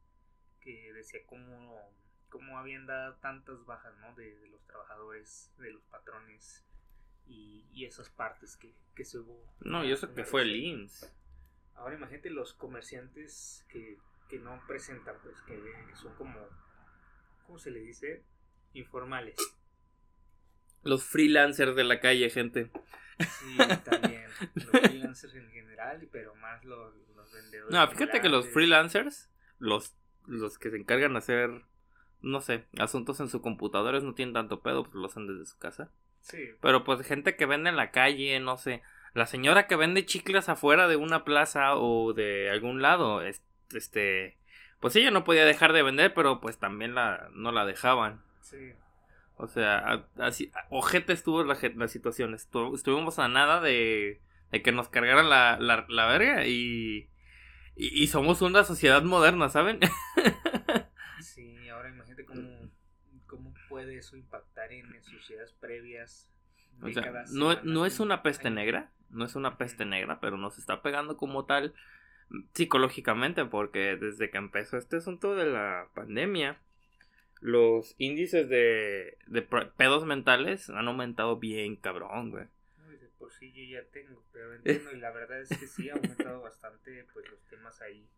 que 0.61 0.93
decía 0.93 1.21
cómo, 1.25 1.93
cómo 2.29 2.57
habían 2.57 2.85
dado 2.85 3.15
tantas 3.15 3.65
bajas, 3.65 3.93
¿no? 3.99 4.13
De, 4.15 4.35
de 4.39 4.47
los 4.47 4.63
trabajadores, 4.65 5.51
de 5.57 5.71
los 5.71 5.83
patrones 5.85 6.65
y, 7.27 7.65
y 7.71 7.85
esas 7.85 8.09
partes 8.09 8.57
que, 8.57 8.73
que 8.95 9.05
se 9.05 9.19
hubo. 9.19 9.43
No, 9.59 9.83
yo 9.83 9.95
sé 9.95 10.09
que 10.13 10.23
fue 10.23 10.41
el 10.43 10.55
IMSS. 10.55 11.13
Ahora 11.75 11.95
imagínate 11.95 12.29
los 12.29 12.53
comerciantes 12.53 13.65
que, 13.69 13.97
que 14.27 14.39
no 14.39 14.61
presentan, 14.67 15.15
pues 15.23 15.35
que, 15.41 15.55
que 15.55 15.95
son 15.95 16.13
como, 16.15 16.39
¿cómo 17.45 17.57
se 17.57 17.71
le 17.71 17.79
dice? 17.79 18.23
Informales. 18.73 19.37
Los 20.83 21.03
freelancers 21.03 21.75
de 21.75 21.83
la 21.83 21.99
calle, 21.99 22.29
gente. 22.29 22.71
Sí, 23.19 23.57
también. 23.83 24.25
Los 24.55 24.65
freelancers 24.69 25.35
en 25.35 25.51
general, 25.51 26.07
pero 26.11 26.33
más 26.35 26.63
los, 26.63 26.95
los 27.15 27.31
vendedores. 27.33 27.73
No, 27.73 27.85
fíjate 27.89 28.21
que 28.21 28.29
los 28.29 28.47
freelancers, 28.47 29.29
los, 29.57 29.93
los 30.29 30.57
que 30.57 30.69
se 30.71 30.77
encargan 30.77 31.13
de 31.13 31.19
hacer, 31.19 31.61
no 32.21 32.41
sé, 32.41 32.65
asuntos 32.79 33.19
en 33.19 33.29
su 33.29 33.41
computadora 33.41 33.99
no 33.99 34.13
tienen 34.13 34.33
tanto 34.33 34.61
pedo, 34.61 34.83
pues 34.83 34.95
lo 34.95 35.05
hacen 35.07 35.27
desde 35.27 35.45
su 35.45 35.57
casa. 35.57 35.89
Sí, 36.21 36.37
Pero 36.61 36.83
pues 36.83 37.05
gente 37.07 37.35
que 37.35 37.45
vende 37.45 37.69
en 37.69 37.75
la 37.77 37.91
calle, 37.91 38.39
no 38.39 38.57
sé. 38.57 38.81
La 39.13 39.25
señora 39.25 39.67
que 39.67 39.75
vende 39.75 40.05
chicles 40.05 40.49
afuera 40.49 40.87
de 40.87 40.95
una 40.97 41.23
plaza 41.23 41.75
o 41.75 42.13
de 42.13 42.49
algún 42.49 42.81
lado, 42.81 43.21
es- 43.21 43.41
este, 43.73 44.37
pues 44.79 44.95
ella 44.95 45.11
no 45.11 45.23
podía 45.23 45.45
dejar 45.45 45.73
de 45.73 45.81
vender, 45.83 46.13
pero 46.13 46.39
pues 46.41 46.57
también 46.57 46.93
la, 46.95 47.29
no 47.33 47.51
la 47.51 47.65
dejaban. 47.65 48.21
sí. 48.41 48.73
O 49.41 49.47
sea, 49.47 50.05
así, 50.17 50.51
ojete 50.69 51.13
estuvo 51.13 51.45
la, 51.45 51.57
la 51.77 51.87
situación. 51.87 52.33
Estu- 52.33 52.75
estuvimos 52.75 53.19
a 53.19 53.29
nada 53.29 53.61
de, 53.61 54.19
de 54.51 54.61
que 54.61 54.73
nos 54.73 54.89
cargaran 54.89 55.29
la, 55.29 55.57
la, 55.57 55.85
la 55.87 56.07
verga 56.07 56.45
y, 56.45 57.07
y, 57.75 58.03
y 58.03 58.07
somos 58.07 58.41
una 58.41 58.63
sociedad 58.63 59.03
moderna, 59.03 59.49
¿saben? 59.49 59.79
Sí, 61.21 61.67
ahora 61.67 61.89
imagínate 61.89 62.25
cómo, 62.25 62.71
cómo 63.27 63.53
puede 63.67 63.97
eso 63.97 64.15
impactar 64.15 64.71
en 64.71 64.85
sociedades 65.03 65.51
previas? 65.53 66.29
O 66.81 66.89
sea, 66.89 67.25
no, 67.33 67.61
no 67.63 67.85
es 67.85 67.99
una 67.99 68.23
peste 68.23 68.49
negra, 68.49 68.91
no 69.09 69.25
es 69.25 69.35
una 69.35 69.57
peste 69.57 69.85
negra, 69.85 70.19
pero 70.21 70.37
nos 70.37 70.57
está 70.57 70.81
pegando 70.81 71.17
como 71.17 71.45
tal 71.45 71.73
psicológicamente, 72.53 73.45
porque 73.45 73.97
desde 73.97 74.29
que 74.29 74.37
empezó 74.37 74.77
este 74.77 74.97
asunto 74.97 75.35
de 75.35 75.45
la 75.45 75.87
pandemia, 75.93 76.57
los 77.41 77.95
índices 77.97 78.49
de, 78.49 79.17
de 79.27 79.41
pedos 79.41 80.05
mentales 80.05 80.69
han 80.69 80.87
aumentado 80.87 81.37
bien 81.37 81.75
cabrón, 81.75 82.31
güey. 82.31 82.45
Por 83.19 83.31
sí 83.31 83.51
yo 83.51 83.79
ya 83.79 83.87
tengo, 83.91 84.25
pero 84.31 84.55
entiendo, 84.55 84.91
y 84.91 84.97
la 84.97 85.11
verdad 85.11 85.41
es 85.41 85.49
que 85.49 85.67
sí 85.67 85.89
ha 85.89 85.93
aumentado 85.93 86.41
bastante, 86.41 87.05
pues, 87.13 87.29
los 87.29 87.45
temas 87.45 87.81
ahí 87.81 88.09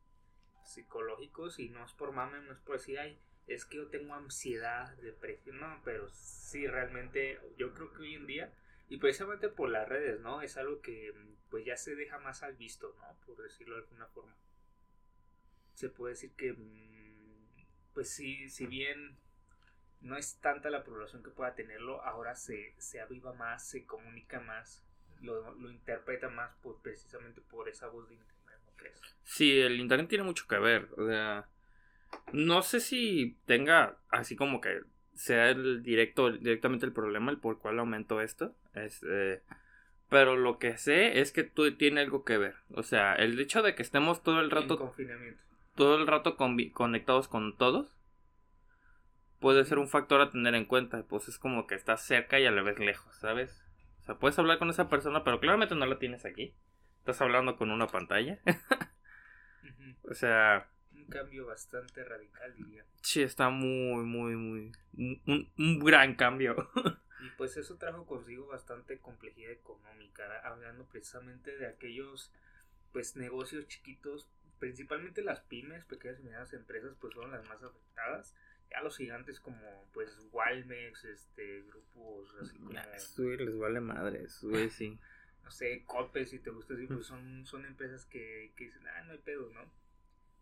psicológicos, 0.64 1.60
y 1.60 1.70
no 1.70 1.84
es 1.84 1.92
por 1.92 2.14
mame, 2.14 2.40
no 2.42 2.54
es 2.54 2.60
por 2.60 2.78
decir, 2.78 3.00
ay, 3.00 3.20
es 3.48 3.66
que 3.66 3.78
yo 3.78 3.90
tengo 3.90 4.14
ansiedad, 4.14 4.96
depresión, 4.98 5.60
no, 5.60 5.82
pero 5.84 6.08
sí, 6.10 6.68
realmente, 6.68 7.40
yo 7.58 7.74
creo 7.74 7.92
que 7.92 8.04
hoy 8.04 8.16
en 8.16 8.28
día, 8.28 8.54
y 8.88 8.98
precisamente 8.98 9.50
por 9.50 9.70
las 9.70 9.90
redes, 9.90 10.22
¿no? 10.22 10.42
Es 10.42 10.56
algo 10.56 10.82
que, 10.82 11.14
pues, 11.50 11.66
ya 11.66 11.76
se 11.76 11.96
deja 11.96 12.20
más 12.20 12.44
al 12.44 12.56
visto, 12.56 12.96
¿no? 13.00 13.18
Por 13.26 13.42
decirlo 13.42 13.76
de 13.76 13.82
alguna 13.82 14.08
forma. 14.08 14.36
Se 15.74 15.90
puede 15.90 16.14
decir 16.14 16.32
que 16.36 16.54
mm, 16.54 16.92
pues 17.94 18.10
sí, 18.10 18.50
si 18.50 18.68
bien 18.68 19.18
no 20.00 20.18
es 20.18 20.40
tanta 20.40 20.70
la 20.70 20.84
población 20.84 21.24
que 21.24 21.30
pueda 21.30 21.56
tenerlo, 21.56 22.02
ahora 22.04 22.36
se, 22.36 22.76
se 22.80 23.02
aviva 23.02 23.34
más, 23.34 23.68
se 23.68 23.86
comunica 23.86 24.40
más, 24.40 24.84
lo, 25.22 25.54
lo 25.56 25.72
interpreta 25.72 26.30
más 26.30 26.52
por, 26.62 26.82
precisamente 26.82 27.42
por 27.42 27.70
esa 27.70 27.88
voz 27.88 28.08
de 28.10 28.16
Internet, 28.16 28.60
¿no 28.66 28.72
crees? 28.76 29.00
Sí, 29.24 29.60
el 29.60 29.80
Internet 29.80 30.10
tiene 30.10 30.24
mucho 30.24 30.48
que 30.48 30.58
ver, 30.58 30.90
o 30.98 31.08
sea, 31.08 31.48
no 32.34 32.62
sé 32.62 32.80
si 32.80 33.38
tenga 33.46 33.98
así 34.10 34.36
como 34.36 34.62
que 34.62 34.82
sea 35.14 35.50
el 35.50 35.84
directo, 35.84 36.32
directamente 36.32 36.86
el 36.86 36.94
problema 36.94 37.32
el 37.32 37.38
por 37.38 37.60
cual 37.60 37.80
aumentó 37.80 38.22
esto, 38.22 38.56
este, 38.74 39.44
pero 40.10 40.36
lo 40.36 40.60
que 40.60 40.78
sé 40.78 41.20
es 41.20 41.32
que 41.32 41.44
tú 41.44 41.72
tiene 41.76 42.02
algo 42.02 42.24
que 42.24 42.38
ver, 42.38 42.56
o 42.74 42.84
sea, 42.84 43.16
el 43.16 43.40
hecho 43.40 43.62
de 43.62 43.76
que 43.76 43.84
estemos 43.84 44.24
todo 44.24 44.40
el 44.40 44.52
rato... 44.52 44.74
En 44.74 44.80
confinamiento 44.80 45.52
todo 45.76 45.98
el 45.98 46.08
rato 46.08 46.36
conectados 46.36 47.28
con 47.28 47.58
todos, 47.58 47.98
puede 49.40 49.66
ser 49.66 49.80
un 49.80 49.88
factor 49.88 50.22
a 50.22 50.30
tener 50.30 50.56
en 50.56 50.66
cuenta. 50.66 51.04
Pues 51.04 51.28
es 51.28 51.38
como 51.38 51.68
que 51.68 51.76
estás 51.76 52.06
cerca 52.06 52.40
y 52.40 52.46
a 52.46 52.52
la 52.52 52.62
vez 52.62 52.80
lejos, 52.80 53.16
¿sabes? 53.18 53.66
O 54.02 54.04
sea, 54.06 54.16
puedes 54.16 54.38
hablar 54.40 54.60
con 54.60 54.70
esa 54.70 54.90
persona, 54.90 55.24
pero 55.24 55.40
claramente 55.40 55.76
no 55.76 55.86
la 55.86 56.00
tienes 56.00 56.26
aquí. 56.26 56.56
Estás 57.00 57.22
hablando 57.22 57.56
con 57.58 57.72
una 57.72 57.88
pantalla. 57.88 58.40
O 60.04 60.14
sea... 60.14 60.70
Un 60.94 61.06
cambio 61.06 61.46
bastante 61.46 62.04
radical, 62.04 62.54
diría. 62.56 62.84
Sí, 63.02 63.22
está 63.22 63.50
muy, 63.50 64.04
muy, 64.04 64.36
muy... 64.36 64.72
Un, 64.94 65.50
un 65.58 65.80
gran 65.80 66.16
cambio. 66.16 66.70
y 67.22 67.30
pues 67.38 67.56
eso 67.56 67.78
trajo 67.78 68.06
consigo 68.06 68.48
bastante 68.48 69.00
complejidad 69.00 69.52
económica, 69.52 70.24
hablando 70.44 70.86
precisamente 70.86 71.56
de 71.56 71.68
aquellos 71.68 72.34
pues 72.92 73.16
negocios 73.16 73.68
chiquitos 73.68 74.30
principalmente 74.62 75.24
las 75.24 75.42
pymes, 75.42 75.86
pequeñas 75.86 76.20
y 76.20 76.24
medianas 76.24 76.54
empresas, 76.54 76.96
pues 77.02 77.16
fueron 77.16 77.32
las 77.32 77.44
más 77.50 77.64
afectadas. 77.64 78.36
Ya 78.72 78.82
los 78.82 78.98
gigantes 78.98 79.40
como 79.40 79.90
pues 79.94 80.18
Walmex, 80.32 81.04
este, 81.06 81.62
grupos 81.64 82.34
así 82.42 82.58
como... 82.58 82.72
les 82.72 83.58
vale 83.58 83.82
madre, 83.82 84.28
güey, 84.42 84.70
sí. 84.70 84.98
no 85.44 85.52
sé, 85.52 85.84
Cope, 85.86 86.26
si 86.26 86.40
te 86.40 86.50
gusta 86.50 86.74
decir, 86.74 86.88
pues 86.88 87.06
son, 87.06 87.46
son 87.46 87.66
empresas 87.66 88.06
que, 88.06 88.54
que 88.56 88.66
dicen, 88.66 88.88
ah, 88.88 89.04
no 89.04 89.12
hay 89.12 89.18
pedo, 89.20 89.50
¿no? 89.50 89.70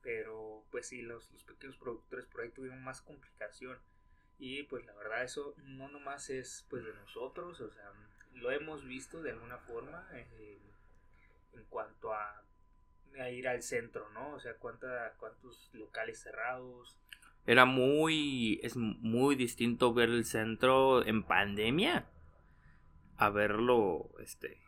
Pero 0.01 0.63
pues 0.71 0.87
sí, 0.87 1.01
los, 1.01 1.31
los 1.31 1.43
pequeños 1.43 1.77
productores 1.77 2.25
por 2.25 2.41
ahí 2.41 2.49
tuvieron 2.49 2.83
más 2.83 3.01
complicación. 3.01 3.77
Y 4.37 4.63
pues 4.63 4.85
la 4.85 4.93
verdad 4.93 5.23
eso 5.23 5.55
no 5.57 5.89
nomás 5.89 6.29
es 6.29 6.65
pues 6.69 6.85
de 6.85 6.93
nosotros, 6.93 7.59
o 7.59 7.69
sea, 7.71 7.91
lo 8.33 8.51
hemos 8.51 8.85
visto 8.85 9.21
de 9.21 9.31
alguna 9.31 9.57
forma 9.57 10.07
eh, 10.13 10.61
en 11.53 11.65
cuanto 11.65 12.13
a 12.13 12.45
a 13.17 13.29
ir 13.29 13.47
al 13.47 13.63
centro, 13.63 14.09
¿no? 14.09 14.33
O 14.33 14.39
sea, 14.39 14.55
cuánta, 14.55 15.13
cuántos 15.17 15.69
locales 15.73 16.19
cerrados. 16.19 16.97
Era 17.49 17.65
muy, 17.65 18.59
es 18.61 18.75
muy 18.75 19.35
distinto 19.35 19.91
ver 19.91 20.09
el 20.09 20.23
centro 20.23 21.03
en 21.03 21.23
pandemia 21.23 22.05
a 23.17 23.31
verlo, 23.31 24.11
este, 24.19 24.61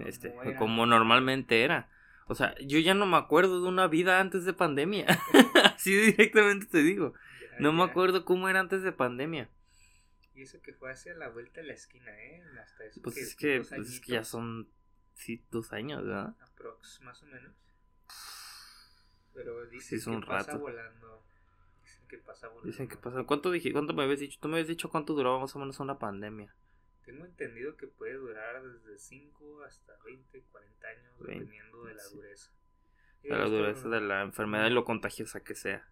este, 0.00 0.34
como 0.58 0.86
normalmente 0.86 1.62
era. 1.62 1.88
O 2.26 2.34
sea, 2.34 2.56
yo 2.58 2.80
ya 2.80 2.94
no 2.94 3.06
me 3.06 3.16
acuerdo 3.16 3.62
de 3.62 3.68
una 3.68 3.86
vida 3.86 4.18
antes 4.18 4.44
de 4.44 4.52
pandemia. 4.52 5.06
Así 5.76 5.94
directamente 5.94 6.66
te 6.66 6.82
digo. 6.82 7.14
no 7.60 7.72
me 7.72 7.84
acuerdo 7.84 8.24
cómo 8.24 8.48
era 8.48 8.58
antes 8.58 8.82
de 8.82 8.90
pandemia. 8.90 9.48
Y 10.34 10.42
eso 10.42 10.60
que 10.62 10.72
fue 10.72 10.90
hacia 10.90 11.14
la 11.14 11.28
vuelta 11.28 11.60
de 11.60 11.68
la 11.68 11.74
esquina, 11.74 12.10
¿eh? 12.10 12.42
Hasta 12.60 12.86
eso 12.86 13.02
pues, 13.02 13.18
es 13.18 13.36
que, 13.36 13.58
pues 13.58 13.88
es 13.88 14.00
que 14.00 14.10
ya 14.14 14.24
son, 14.24 14.68
sí, 15.14 15.44
dos 15.52 15.72
años, 15.72 16.04
¿verdad? 16.04 16.34
Aprox, 16.40 17.02
más 17.02 17.22
o 17.22 17.26
menos. 17.26 17.54
Pero 19.32 19.64
dicen 19.66 20.20
que 20.22 20.26
pasa 20.26 20.56
volando. 20.56 21.25
Que 22.08 22.18
pasa 22.18 22.48
volando. 22.48 22.66
Dicen 22.66 22.88
que 22.88 22.96
pasa. 22.96 23.24
¿Cuánto, 23.24 23.50
dije, 23.50 23.72
¿Cuánto 23.72 23.94
me 23.94 24.04
habías 24.04 24.20
dicho? 24.20 24.38
Tú 24.40 24.48
me 24.48 24.54
habías 24.54 24.68
dicho 24.68 24.88
cuánto 24.90 25.14
duraba 25.14 25.40
más 25.40 25.54
o 25.56 25.58
menos 25.58 25.80
una 25.80 25.98
pandemia. 25.98 26.54
Tengo 27.04 27.24
entendido 27.24 27.76
que 27.76 27.86
puede 27.86 28.14
durar 28.14 28.62
desde 28.62 28.98
5 28.98 29.62
hasta 29.62 29.92
20, 30.04 30.42
40 30.50 30.88
años, 30.88 31.18
dependiendo 31.20 31.84
de 31.84 31.94
la 31.94 32.02
dureza. 32.12 32.50
De 33.22 33.28
la 33.30 33.44
dureza 33.44 33.88
de 33.88 34.00
la 34.00 34.22
enfermedad 34.22 34.66
y 34.66 34.70
lo 34.70 34.84
contagiosa 34.84 35.40
que 35.42 35.54
sea. 35.54 35.88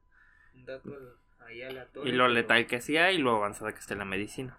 Un 0.54 0.64
dato 0.64 1.18
ahí 1.40 1.62
aleatorio. 1.62 2.12
Y 2.12 2.16
lo 2.16 2.28
letal 2.28 2.66
que 2.66 2.80
sea 2.80 3.12
y 3.12 3.18
lo 3.18 3.36
avanzada 3.36 3.72
que 3.72 3.78
esté 3.78 3.94
la 3.94 4.04
medicina. 4.04 4.58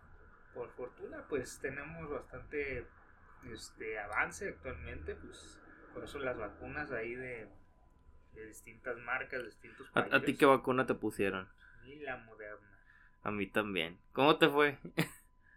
Por 0.53 0.69
fortuna, 0.71 1.25
pues 1.27 1.59
tenemos 1.59 2.09
bastante 2.09 2.85
este 3.51 3.99
avance 3.99 4.49
actualmente, 4.49 5.15
pues 5.15 5.59
por 5.93 6.03
eso 6.03 6.19
las 6.19 6.37
vacunas 6.37 6.91
ahí 6.91 7.15
de 7.15 7.49
de 8.35 8.47
distintas 8.47 8.97
marcas, 8.97 9.39
de 9.39 9.45
distintos 9.47 9.89
países. 9.89 10.13
¿A, 10.13 10.21
ti 10.21 10.35
qué 10.35 10.45
vacuna 10.45 10.85
te 10.85 10.93
pusieron? 10.93 11.47
Y 11.85 11.99
la 11.99 12.17
moderna. 12.17 12.79
A 13.23 13.31
mí 13.31 13.47
también. 13.47 13.97
¿Cómo 14.13 14.37
te 14.37 14.49
fue? 14.49 14.77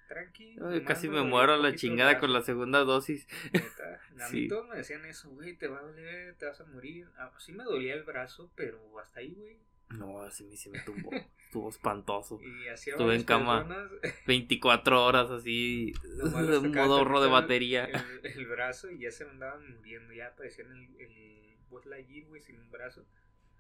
Tranquilo. 0.09 0.69
casi 0.87 1.09
me 1.09 1.23
muero 1.23 1.55
a 1.55 1.59
la 1.59 1.75
chingada 1.75 2.19
con 2.19 2.33
la 2.33 2.43
segunda 2.43 2.81
dosis. 2.81 3.27
A 4.21 4.29
mí 4.31 4.49
todos 4.49 4.69
me 4.69 4.77
decían 4.77 5.05
eso, 5.05 5.31
güey, 5.31 5.57
te 5.57 5.69
va 5.69 5.79
a 5.79 5.83
doler, 5.83 6.35
te 6.35 6.47
vas 6.47 6.61
a 6.61 6.65
morir. 6.65 7.07
Ah, 7.19 7.31
sí 7.39 7.53
me 7.53 7.63
dolía 7.63 7.95
el 7.95 8.03
brazo, 8.03 8.51
pero 8.57 8.99
hasta 8.99 9.21
ahí, 9.21 9.33
güey. 9.35 9.59
No, 9.91 10.23
así 10.23 10.45
me, 10.45 10.57
sí 10.57 10.71
me 10.71 10.81
tumbó. 10.81 11.11
Estuvo 11.45 11.69
espantoso. 11.69 12.41
Y 12.43 12.67
Estuve 12.67 13.15
en 13.15 13.25
cama 13.25 13.67
24 14.27 15.05
horas 15.05 15.31
así, 15.31 15.93
en 16.03 16.73
modo 16.73 16.99
ahorro 16.99 17.23
de 17.23 17.29
batería. 17.29 17.89
El, 18.23 18.47
brazo 18.47 18.91
y 18.91 19.01
ya 19.01 19.11
se 19.11 19.25
me 19.25 19.33
andaban 19.33 19.77
muriendo, 19.77 20.13
ya 20.13 20.29
aparecían 20.29 20.71
el, 20.73 21.01
el 21.01 21.48
Buzz 21.71 21.87
Lightyear, 21.87 22.27
güey, 22.27 22.41
sin 22.41 22.59
un 22.59 22.71
brazo. 22.71 23.05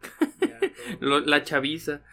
la 1.00 1.42
chaviza. 1.42 2.02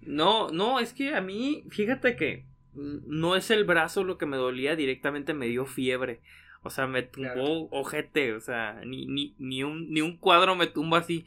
No, 0.00 0.50
no, 0.50 0.78
es 0.78 0.92
que 0.92 1.14
a 1.14 1.20
mí, 1.20 1.64
fíjate 1.70 2.14
que 2.14 2.46
no 2.72 3.34
es 3.36 3.50
el 3.50 3.64
brazo 3.64 4.04
lo 4.04 4.16
que 4.16 4.24
me 4.24 4.36
dolía, 4.36 4.76
directamente 4.76 5.34
me 5.34 5.46
dio 5.46 5.66
fiebre. 5.66 6.20
O 6.62 6.70
sea, 6.70 6.86
me 6.86 7.02
tumbó 7.02 7.68
ojete, 7.70 8.34
o 8.34 8.40
sea, 8.40 8.80
ni, 8.84 9.06
ni, 9.06 9.34
ni, 9.38 9.62
un, 9.62 9.90
ni 9.90 10.00
un 10.00 10.16
cuadro 10.16 10.54
me 10.56 10.66
tumba 10.66 10.98
así. 10.98 11.24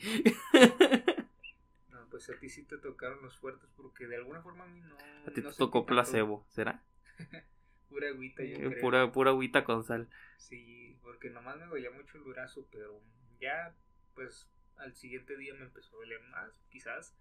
no, 1.89 2.07
pues 2.09 2.29
a 2.29 2.39
ti 2.39 2.49
sí 2.49 2.63
te 2.63 2.77
tocaron 2.77 3.21
los 3.21 3.37
fuertes 3.37 3.69
porque 3.75 4.07
de 4.07 4.17
alguna 4.17 4.41
forma 4.41 4.65
a 4.65 4.67
mí 4.67 4.81
no. 4.81 4.95
A 5.27 5.31
ti 5.33 5.41
te 5.41 5.53
tocó 5.53 5.85
placebo, 5.85 6.45
¿será? 6.49 6.83
pura 7.89 8.09
agüita, 8.09 8.43
yo 8.43 8.57
eh, 8.57 8.77
Pura, 8.81 9.11
pura 9.11 9.31
agüita 9.31 9.63
con 9.63 9.83
sal. 9.83 10.09
Sí, 10.37 10.97
porque 11.01 11.29
nomás 11.29 11.57
me 11.57 11.65
dolía 11.65 11.91
mucho 11.91 12.17
el 12.17 12.23
brazo, 12.23 12.67
pero 12.71 13.01
ya 13.41 13.75
pues 14.13 14.47
al 14.77 14.95
siguiente 14.95 15.37
día 15.37 15.53
me 15.53 15.65
empezó 15.65 15.95
a 15.95 15.99
doler 15.99 16.21
más, 16.29 16.51
quizás, 16.69 17.15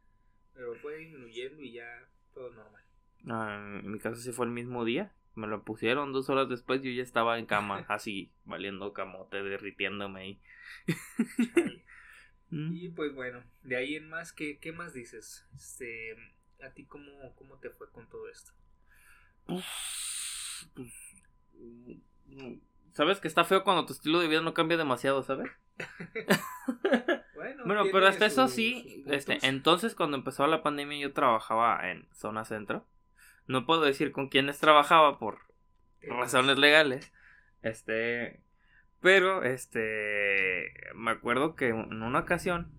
pero 0.55 0.75
fue 0.77 0.97
disminuyendo 0.99 1.63
y 1.63 1.73
ya 1.73 2.09
todo 2.33 2.51
normal. 2.51 2.85
Ah, 3.29 3.81
en 3.83 3.91
mi 3.91 3.99
caso 3.99 4.21
sí 4.21 4.33
fue 4.33 4.47
el 4.47 4.53
mismo 4.53 4.85
día. 4.85 5.13
Me 5.35 5.47
lo 5.47 5.65
pusieron 5.65 6.13
dos 6.13 6.29
horas 6.29 6.49
después. 6.49 6.83
Yo 6.83 6.91
ya 6.91 7.03
estaba 7.03 7.39
en 7.39 7.47
cama, 7.47 7.85
así, 7.89 8.33
valiendo 8.45 8.93
camote, 8.93 9.43
derritiéndome 9.43 10.21
ahí. 10.21 10.41
Mm. 12.53 12.75
y 12.75 12.89
pues 12.89 13.15
bueno, 13.15 13.45
de 13.63 13.77
ahí 13.77 13.95
en 13.95 14.09
más, 14.09 14.33
¿qué, 14.33 14.59
qué 14.59 14.73
más 14.73 14.93
dices? 14.93 15.47
Este, 15.55 16.17
¿A 16.65 16.71
ti 16.71 16.85
cómo, 16.85 17.33
cómo 17.37 17.59
te 17.61 17.71
fue 17.71 17.89
con 17.93 18.09
todo 18.09 18.29
esto? 18.29 18.51
Pues, 19.47 20.69
pues, 20.75 20.93
mm, 21.55 22.59
Sabes 22.93 23.21
que 23.21 23.29
está 23.29 23.45
feo 23.45 23.63
cuando 23.63 23.87
tu 23.87 23.93
estilo 23.93 24.19
de 24.21 24.29
vida 24.29 24.41
no 24.41 24.55
cambia 24.55 24.77
demasiado, 24.77 25.23
¿sabes? 25.23 25.51
bueno, 27.65 27.85
pero 27.93 28.07
hasta 28.07 28.27
eso 28.27 28.49
sí, 28.49 29.05
este, 29.07 29.39
entonces 29.43 29.95
cuando 29.95 30.17
empezó 30.17 30.47
la 30.47 30.63
pandemia 30.63 30.99
yo 30.99 31.13
trabajaba 31.13 31.91
en 31.91 32.09
zona 32.13 32.45
centro. 32.45 32.87
No 33.47 33.67
puedo 33.67 33.83
decir 33.83 34.13
con 34.13 34.29
quiénes 34.29 34.59
trabajaba 34.59 35.19
por 35.19 35.41
razones 36.03 36.59
legales. 36.59 37.13
Este, 37.63 38.43
pero 39.01 39.45
este, 39.45 40.73
me 40.95 41.13
acuerdo 41.13 41.57
que 41.57 41.69
en 41.69 42.03
una 42.03 42.21
ocasión, 42.21 42.73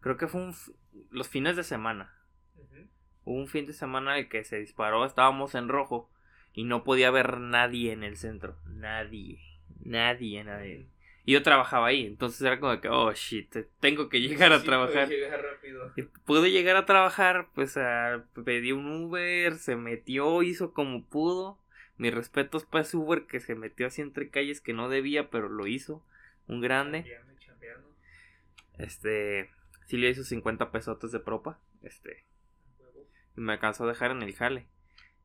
creo 0.00 0.16
que 0.16 0.28
fue 0.28 0.50
los 1.10 1.28
fines 1.28 1.56
de 1.56 1.64
semana. 1.64 2.14
Hubo 3.24 3.38
un 3.38 3.46
fin 3.46 3.66
de 3.66 3.72
semana 3.72 4.14
en 4.14 4.24
el 4.24 4.28
que 4.28 4.42
se 4.42 4.58
disparó, 4.58 5.04
estábamos 5.04 5.54
en 5.54 5.68
rojo 5.68 6.10
y 6.54 6.64
no 6.64 6.84
podía 6.84 7.08
haber 7.08 7.38
nadie 7.38 7.92
en 7.92 8.02
el 8.02 8.16
centro. 8.16 8.56
Nadie. 8.66 9.38
Nadie, 9.84 10.44
nadie. 10.44 10.86
Y 11.24 11.32
yo 11.34 11.42
trabajaba 11.42 11.86
ahí, 11.86 12.04
entonces 12.04 12.40
era 12.42 12.58
como 12.58 12.80
que, 12.80 12.88
oh 12.88 13.12
shit, 13.12 13.54
tengo 13.78 14.08
que 14.08 14.20
llegar 14.20 14.52
a 14.52 14.58
Sí, 14.58 14.66
trabajar. 14.66 15.06
puede 15.06 15.18
llegar 15.20 15.42
rápido. 15.42 15.92
Pude 16.24 16.50
llegar 16.50 16.76
a 16.76 16.84
trabajar, 16.84 17.48
pues 17.54 17.76
a, 17.76 18.24
pedí 18.44 18.72
un 18.72 18.86
Uber, 19.04 19.54
se 19.54 19.76
metió, 19.76 20.42
hizo 20.42 20.72
como 20.72 21.04
pudo. 21.06 21.58
Mis 21.96 22.12
respetos 22.12 22.64
para 22.64 22.82
ese 22.82 22.96
Uber 22.96 23.26
que 23.26 23.38
se 23.38 23.54
metió 23.54 23.86
así 23.86 24.02
entre 24.02 24.30
calles 24.30 24.60
que 24.60 24.72
no 24.72 24.88
debía, 24.88 25.30
pero 25.30 25.48
lo 25.48 25.68
hizo. 25.68 26.04
Un 26.48 26.60
grande. 26.60 27.04
Este, 28.78 29.50
sí 29.86 29.96
le 29.98 30.10
hizo 30.10 30.24
50 30.24 30.72
pesotes 30.72 31.12
de 31.12 31.20
propa. 31.20 31.60
Este, 31.82 32.24
y 33.36 33.40
me 33.40 33.52
alcanzó 33.52 33.84
a 33.84 33.88
dejar 33.88 34.10
en 34.10 34.22
el 34.22 34.34
jale. 34.34 34.66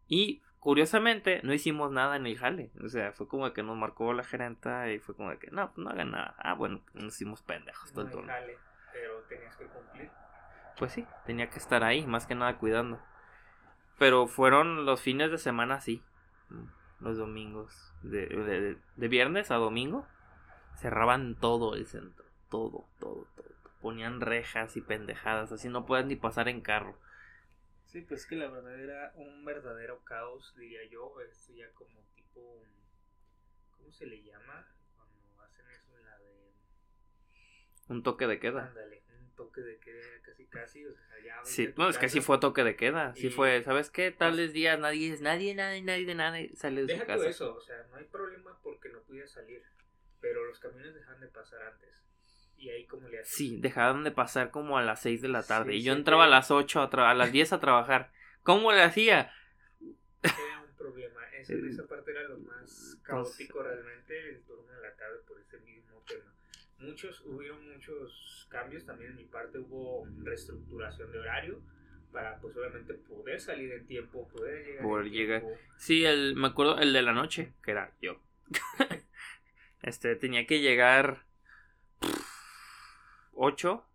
Y 0.07 0.41
curiosamente, 0.67 1.39
no 1.45 1.53
hicimos 1.53 1.93
nada 1.93 2.17
en 2.17 2.27
el 2.27 2.37
jale. 2.37 2.71
O 2.83 2.89
sea, 2.89 3.13
fue 3.13 3.25
como 3.25 3.53
que 3.53 3.63
nos 3.63 3.77
marcó 3.77 4.11
la 4.11 4.25
gerenta 4.25 4.91
y 4.91 4.99
fue 4.99 5.15
como 5.15 5.29
que, 5.39 5.49
no, 5.49 5.71
pues 5.73 5.77
no 5.85 5.89
hagan 5.91 6.11
nada. 6.11 6.35
Ah, 6.39 6.55
bueno, 6.55 6.81
nos 6.93 7.15
hicimos 7.15 7.41
pendejos 7.41 7.93
todo 7.93 8.05
el 8.19 8.25
jale, 8.27 8.57
pero 8.91 9.13
tenías 9.29 9.55
que 9.55 9.63
cumplir. 9.67 10.11
Pues 10.77 10.91
sí, 10.91 11.07
tenía 11.25 11.49
que 11.49 11.57
estar 11.57 11.85
ahí, 11.85 12.05
más 12.05 12.27
que 12.27 12.35
nada 12.35 12.57
cuidando. 12.57 12.99
Pero 13.97 14.27
fueron 14.27 14.85
los 14.85 14.99
fines 14.99 15.31
de 15.31 15.37
semana, 15.37 15.79
sí. 15.79 16.03
Los 16.99 17.17
domingos. 17.17 17.93
De, 18.01 18.25
de- 18.27 18.77
de 18.97 19.07
viernes 19.07 19.51
a 19.51 19.55
domingo. 19.55 20.05
Cerraban 20.75 21.35
todo 21.35 21.75
el 21.75 21.85
centro. 21.85 22.25
Todo, 22.49 22.83
todo, 22.99 23.25
todo. 23.37 23.47
Ponían 23.81 24.19
rejas 24.19 24.75
y 24.75 24.81
pendejadas. 24.81 25.53
Así 25.53 25.69
no 25.69 25.85
puedes 25.85 26.05
ni 26.05 26.17
pasar 26.17 26.49
en 26.49 26.59
carro. 26.59 26.97
Sí, 27.87 28.01
pues 28.01 28.25
que 28.25 28.35
la 28.35 28.49
verdad 28.49 28.79
era 28.79 29.13
un 29.15 29.43
verdadero 29.45 30.03
caos, 30.03 30.53
diría 30.57 30.83
yo. 30.91 31.19
Esto 31.21 31.53
ya 31.53 31.69
como 31.73 31.99
tipo. 32.15 32.63
¿Cómo 33.77 33.91
se 33.91 34.05
le 34.05 34.21
llama? 34.23 34.67
Cuando 34.95 35.41
hacen 35.43 35.65
eso 35.71 35.97
en 35.97 36.05
la 36.05 36.17
de. 36.19 36.51
Un 37.89 38.03
toque 38.03 38.27
de 38.27 38.39
queda. 38.39 38.67
Ándale, 38.67 39.01
un 39.21 39.29
toque 39.35 39.61
de 39.61 39.79
queda 39.79 40.05
casi 40.21 40.45
casi. 40.47 40.85
O 40.85 40.93
sea, 40.93 41.19
ya 41.23 41.43
Sí, 41.45 41.73
no, 41.77 41.89
es 41.89 41.97
que 41.97 42.09
sí 42.09 42.19
fue 42.19 42.37
toque 42.39 42.63
de 42.63 42.75
queda. 42.75 43.15
Sí 43.15 43.29
fue, 43.29 43.63
¿sabes 43.63 43.89
qué? 43.89 44.11
Tales 44.11 44.51
días 44.53 44.77
nadie 44.79 45.13
es 45.13 45.21
nadie, 45.21 45.55
nadie, 45.55 45.81
nadie, 45.81 46.13
nadie 46.15 46.55
sale 46.55 46.81
de 46.81 46.87
su 46.89 46.93
Deja 46.93 47.05
tú 47.05 47.11
casa. 47.13 47.29
eso, 47.29 47.55
o 47.55 47.61
sea, 47.61 47.87
no 47.89 47.95
hay 47.95 48.05
problema 48.05 48.59
porque 48.61 48.89
no 48.89 48.99
pudieras 49.03 49.31
salir. 49.31 49.63
Pero 50.19 50.43
los 50.45 50.59
camiones 50.59 50.93
dejan 50.95 51.19
de 51.21 51.27
pasar 51.27 51.61
antes. 51.61 52.03
Y 52.57 52.69
ahí 52.69 52.85
como 52.85 53.07
le 53.07 53.19
haces. 53.19 53.33
Sí, 53.33 53.57
dejaron 53.61 54.03
de 54.03 54.11
pasar 54.11 54.49
como 54.51 54.77
a 54.77 54.81
las 54.83 55.01
6 55.01 55.21
de 55.21 55.27
la 55.27 55.43
tarde. 55.43 55.73
Sí, 55.73 55.77
y 55.79 55.83
yo 55.83 55.93
entraba 55.93 56.23
a 56.25 56.27
las 56.27 56.49
8, 56.51 56.81
a, 56.81 56.89
tra- 56.89 57.09
a 57.09 57.13
las 57.13 57.31
10 57.31 57.53
a 57.53 57.59
trabajar. 57.59 58.11
¿Cómo 58.43 58.71
le 58.71 58.81
hacía? 58.81 59.31
Era 60.23 60.33
un 60.67 60.75
problema. 60.77 61.19
Esa, 61.39 61.53
esa 61.53 61.85
parte 61.87 62.11
era 62.11 62.23
lo 62.23 62.39
más 62.39 62.97
caótico 63.03 63.61
realmente, 63.61 64.29
el 64.29 64.41
turno 64.43 64.71
de 64.71 64.81
la 64.81 64.95
tarde 64.95 65.19
por 65.27 65.39
ese 65.39 65.59
mismo 65.59 66.01
tema. 66.07 66.33
Muchos, 66.79 67.21
hubieron 67.25 67.71
muchos 67.73 68.47
cambios, 68.49 68.85
también 68.85 69.11
en 69.11 69.17
mi 69.17 69.25
parte 69.25 69.59
hubo 69.59 70.07
reestructuración 70.23 71.11
de 71.11 71.19
horario 71.19 71.61
para 72.11 72.39
pues 72.39 72.55
obviamente 72.57 72.93
poder 72.95 73.39
salir 73.39 73.71
en 73.73 73.85
tiempo, 73.85 74.27
poder 74.29 74.65
llegar 74.65 74.83
Poder 74.83 75.09
llegar. 75.11 75.41
tiempo. 75.41 75.59
Sí, 75.77 76.05
el, 76.05 76.35
me 76.35 76.47
acuerdo 76.47 76.79
el 76.79 76.93
de 76.93 77.01
la 77.01 77.13
noche, 77.13 77.53
que 77.63 77.71
era 77.71 77.91
yo. 78.01 78.19
este, 79.81 80.15
tenía 80.15 80.45
que 80.47 80.59
llegar 80.61 81.25
8 83.37 83.85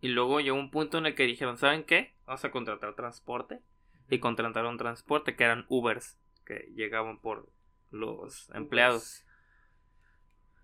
y 0.00 0.08
luego 0.08 0.40
llegó 0.40 0.56
un 0.56 0.70
punto 0.70 0.98
en 0.98 1.06
el 1.06 1.14
que 1.14 1.24
dijeron, 1.24 1.56
¿saben 1.58 1.84
qué? 1.84 2.14
Vamos 2.26 2.44
a 2.44 2.50
contratar 2.50 2.94
transporte. 2.94 3.60
Y 4.08 4.20
contrataron 4.20 4.76
transporte, 4.78 5.34
que 5.34 5.42
eran 5.44 5.66
Ubers, 5.68 6.16
que 6.44 6.70
llegaban 6.76 7.18
por 7.20 7.48
los 7.90 8.48
empleados. 8.50 9.24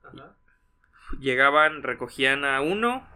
Ajá. 0.04 0.36
Llegaban, 1.18 1.82
recogían 1.82 2.44
a 2.44 2.60
uno, 2.60 3.06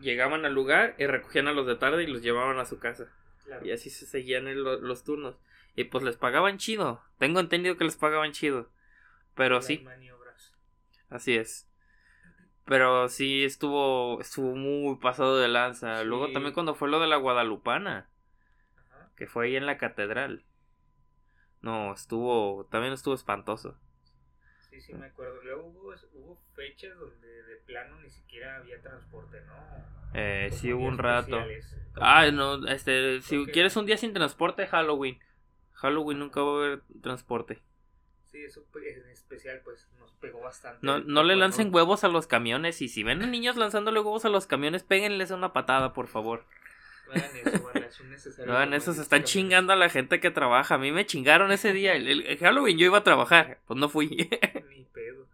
llegaban 0.00 0.44
al 0.44 0.54
lugar 0.54 0.94
y 0.98 1.06
recogían 1.06 1.48
a 1.48 1.52
los 1.52 1.66
de 1.66 1.76
tarde 1.76 2.02
y 2.02 2.06
los 2.06 2.22
llevaban 2.22 2.58
a 2.58 2.64
su 2.66 2.78
casa. 2.78 3.06
Claro. 3.44 3.64
Y 3.66 3.72
así 3.72 3.90
se 3.90 4.06
seguían 4.06 4.46
el- 4.48 4.62
los 4.62 5.04
turnos. 5.04 5.36
Y 5.74 5.84
pues 5.84 6.04
les 6.04 6.16
pagaban 6.16 6.58
chido. 6.58 7.02
Tengo 7.18 7.40
entendido 7.40 7.76
que 7.76 7.84
les 7.84 7.96
pagaban 7.96 8.32
chido. 8.32 8.70
Pero 9.34 9.56
Las 9.56 9.66
sí, 9.66 9.78
maniobras. 9.78 10.52
así 11.08 11.36
es. 11.36 11.68
Pero 12.64 13.08
sí 13.08 13.44
estuvo, 13.44 14.20
estuvo 14.20 14.54
muy 14.54 14.96
pasado 14.96 15.38
de 15.38 15.48
lanza. 15.48 16.04
Luego 16.04 16.30
también 16.32 16.54
cuando 16.54 16.74
fue 16.74 16.88
lo 16.88 17.00
de 17.00 17.08
la 17.08 17.16
Guadalupana, 17.16 18.08
Ajá. 18.76 19.10
que 19.16 19.26
fue 19.26 19.46
ahí 19.46 19.56
en 19.56 19.66
la 19.66 19.78
catedral. 19.78 20.44
No, 21.60 21.92
estuvo, 21.92 22.66
también 22.70 22.92
estuvo 22.92 23.14
espantoso. 23.14 23.76
Sí, 24.70 24.80
sí, 24.80 24.94
me 24.94 25.06
acuerdo. 25.06 25.42
Luego 25.42 25.66
hubo, 25.66 25.94
hubo 26.14 26.42
fechas 26.54 26.96
donde 26.98 27.28
de 27.44 27.56
plano 27.66 28.00
ni 28.00 28.10
siquiera 28.10 28.56
había 28.56 28.80
transporte, 28.80 29.40
¿no? 29.42 29.54
Eh, 30.14 30.46
Como 30.48 30.60
sí 30.60 30.72
hubo 30.72 30.86
un 30.86 30.98
rato. 30.98 31.38
Ah, 31.96 32.30
no, 32.32 32.66
este, 32.66 33.20
si 33.22 33.44
quieres 33.46 33.76
un 33.76 33.86
día 33.86 33.96
sin 33.96 34.12
transporte, 34.12 34.66
Halloween. 34.66 35.18
Halloween 35.72 36.18
nunca 36.20 36.40
va 36.42 36.52
a 36.52 36.64
haber 36.64 36.82
transporte. 37.02 37.60
Sí, 38.32 38.42
eso 38.42 38.64
en 38.74 39.10
especial 39.10 39.60
pues 39.62 39.86
nos 40.00 40.10
pegó 40.12 40.40
bastante. 40.40 40.78
No, 40.80 41.00
no 41.00 41.22
le 41.22 41.36
lancen 41.36 41.72
huevos 41.72 42.02
a 42.02 42.08
los 42.08 42.26
camiones 42.26 42.80
y 42.80 42.88
si 42.88 43.02
ven 43.02 43.22
a 43.22 43.26
niños 43.26 43.56
lanzándole 43.56 44.00
huevos 44.00 44.24
a 44.24 44.30
los 44.30 44.46
camiones, 44.46 44.84
péguenles 44.84 45.30
una 45.30 45.52
patada, 45.52 45.92
por 45.92 46.08
favor. 46.08 46.46
No 47.12 47.20
hagan 47.20 47.36
eso, 47.84 48.30
es 48.30 48.38
No 48.38 48.54
hagan 48.54 48.72
eso, 48.72 48.94
se 48.94 49.02
están 49.02 49.24
chingando 49.24 49.74
a 49.74 49.76
la 49.76 49.90
gente 49.90 50.18
que 50.18 50.30
trabaja. 50.30 50.76
A 50.76 50.78
mí 50.78 50.92
me 50.92 51.04
chingaron 51.04 51.52
ese 51.52 51.74
día. 51.74 51.94
El 51.94 52.38
Halloween 52.38 52.78
yo 52.78 52.86
iba 52.86 52.98
a 52.98 53.04
trabajar, 53.04 53.60
pues 53.66 53.78
no 53.78 53.90
fui. 53.90 54.08
Ni 54.70 54.84
pedo. 54.84 55.28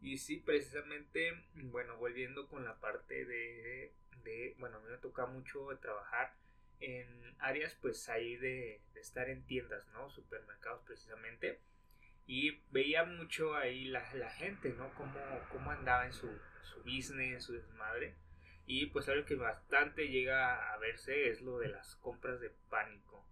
Y 0.00 0.16
sí, 0.16 0.38
precisamente, 0.38 1.44
bueno, 1.56 1.98
volviendo 1.98 2.48
con 2.48 2.64
la 2.64 2.80
parte 2.80 3.26
de, 3.26 3.92
de 4.24 4.56
bueno, 4.58 4.78
a 4.78 4.80
mí 4.80 4.86
me 4.90 4.96
toca 4.96 5.26
mucho 5.26 5.68
trabajar 5.82 6.32
en 6.80 7.06
áreas 7.38 7.76
pues 7.82 8.08
ahí 8.08 8.36
de, 8.36 8.80
de 8.94 9.00
estar 9.00 9.28
en 9.28 9.44
tiendas, 9.44 9.86
¿no? 9.88 10.08
Supermercados 10.08 10.80
precisamente. 10.86 11.60
Y 12.28 12.60
veía 12.70 13.04
mucho 13.04 13.56
ahí 13.56 13.86
la, 13.86 14.04
la 14.14 14.30
gente, 14.30 14.72
¿no? 14.78 14.92
Cómo, 14.94 15.18
cómo 15.50 15.70
andaba 15.70 16.04
en 16.06 16.12
su, 16.12 16.28
su 16.62 16.78
business, 16.84 17.32
en 17.34 17.40
su 17.40 17.54
desmadre. 17.54 18.14
Y 18.66 18.86
pues 18.86 19.08
algo 19.08 19.24
que 19.24 19.34
bastante 19.34 20.08
llega 20.08 20.72
a 20.74 20.76
verse 20.78 21.30
es 21.30 21.40
lo 21.40 21.58
de 21.58 21.68
las 21.70 21.96
compras 21.96 22.38
de 22.40 22.50
pánico. 22.68 23.26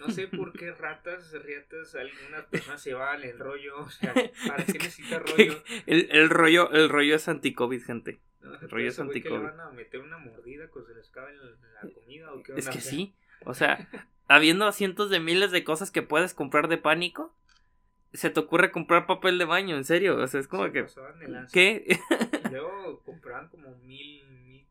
No 0.00 0.10
sé 0.10 0.26
por 0.26 0.52
qué 0.52 0.72
ratas, 0.78 1.32
riatas, 1.32 1.94
algunas 1.94 2.44
personas 2.46 2.82
se 2.82 2.92
van 2.92 3.22
el 3.22 3.38
rollo, 3.38 3.78
o 3.78 3.88
sea, 3.90 4.12
¿para 4.48 4.64
qué 4.64 4.72
necesita 4.72 5.18
rollo? 5.36 5.62
el, 5.86 6.08
el 6.10 6.28
rollo, 6.28 6.70
el 6.72 6.88
rollo 6.88 7.14
es 7.14 7.28
anti-COVID, 7.28 7.84
gente. 7.84 8.20
No, 8.40 8.54
El 8.54 8.68
rollo 8.68 8.88
es 8.88 8.94
Eso, 8.94 9.04
güey, 9.04 9.22
¿que 9.22 9.28
anticovid. 9.28 9.50
le 9.50 9.56
van 9.56 9.60
a 9.60 9.70
meter 9.70 10.00
una 10.00 10.18
mordida 10.18 10.68
cuando 10.70 10.90
se 10.90 10.96
les 10.96 11.08
acabe 11.10 11.34
la 11.36 11.92
comida 11.92 12.32
o 12.32 12.42
qué 12.42 12.52
Es 12.56 12.66
onda? 12.66 12.70
que 12.72 12.80
sea, 12.80 12.90
sí. 12.90 13.14
O 13.44 13.54
sea, 13.54 13.88
habiendo 14.26 14.70
cientos 14.72 15.08
de 15.10 15.20
miles 15.20 15.52
de 15.52 15.62
cosas 15.62 15.90
que 15.92 16.02
puedes 16.02 16.34
comprar 16.34 16.66
de 16.68 16.78
pánico, 16.78 17.32
se 18.12 18.30
te 18.30 18.40
ocurre 18.40 18.70
comprar 18.70 19.06
papel 19.06 19.38
de 19.38 19.44
baño, 19.44 19.76
en 19.76 19.84
serio. 19.84 20.16
O 20.16 20.26
sea, 20.26 20.40
es 20.40 20.48
como 20.48 20.66
se 20.66 20.72
que. 20.72 20.86
lanza. 21.28 21.52
¿Qué? 21.52 21.84
Y 22.44 22.48
luego 22.50 23.02
compraban 23.04 23.48
como 23.48 23.74
mil, 23.78 24.26
mil 24.28 24.66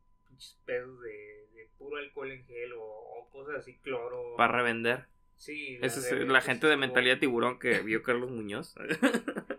pesos 0.65 1.01
de, 1.01 1.47
de 1.53 1.69
puro 1.77 1.97
alcohol 1.97 2.31
en 2.31 2.45
gel 2.45 2.73
o, 2.73 2.83
o 2.83 3.29
cosas 3.29 3.57
así, 3.57 3.77
cloro. 3.83 4.35
Para 4.35 4.53
revender. 4.53 5.05
Sí, 5.37 5.77
Esa 5.83 5.99
es 5.99 6.27
la 6.27 6.41
gente 6.41 6.65
de 6.65 6.77
mentalidad 6.77 7.19
tiburón 7.19 7.59
que 7.59 7.79
vio 7.79 8.01
Carlos 8.03 8.31
Muñoz. 8.31 8.75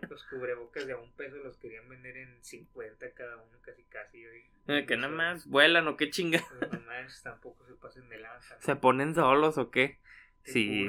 Los 0.09 0.23
cubrebocas 0.25 0.85
de 0.85 0.93
a 0.93 0.97
un 0.97 1.11
peso 1.13 1.37
los 1.37 1.57
querían 1.57 1.87
vender 1.87 2.17
en 2.17 2.43
50 2.43 3.11
cada 3.13 3.37
uno, 3.37 3.57
casi 3.61 3.83
casi. 3.83 4.25
Eh, 4.67 4.85
que 4.85 4.97
nada 4.97 5.13
más 5.13 5.47
vuelan 5.47 5.87
o 5.87 5.95
qué 5.95 6.09
chinga. 6.09 6.43
Pues 6.59 6.71
no 6.73 6.79
manches, 6.81 7.23
tampoco 7.23 7.65
se 7.65 7.73
pasen 7.75 8.09
de 8.09 8.19
lanza. 8.19 8.55
¿no? 8.55 8.61
¿Se 8.61 8.75
ponen 8.75 9.15
solos 9.15 9.57
o 9.57 9.71
qué? 9.71 9.97
Sí, 10.43 10.87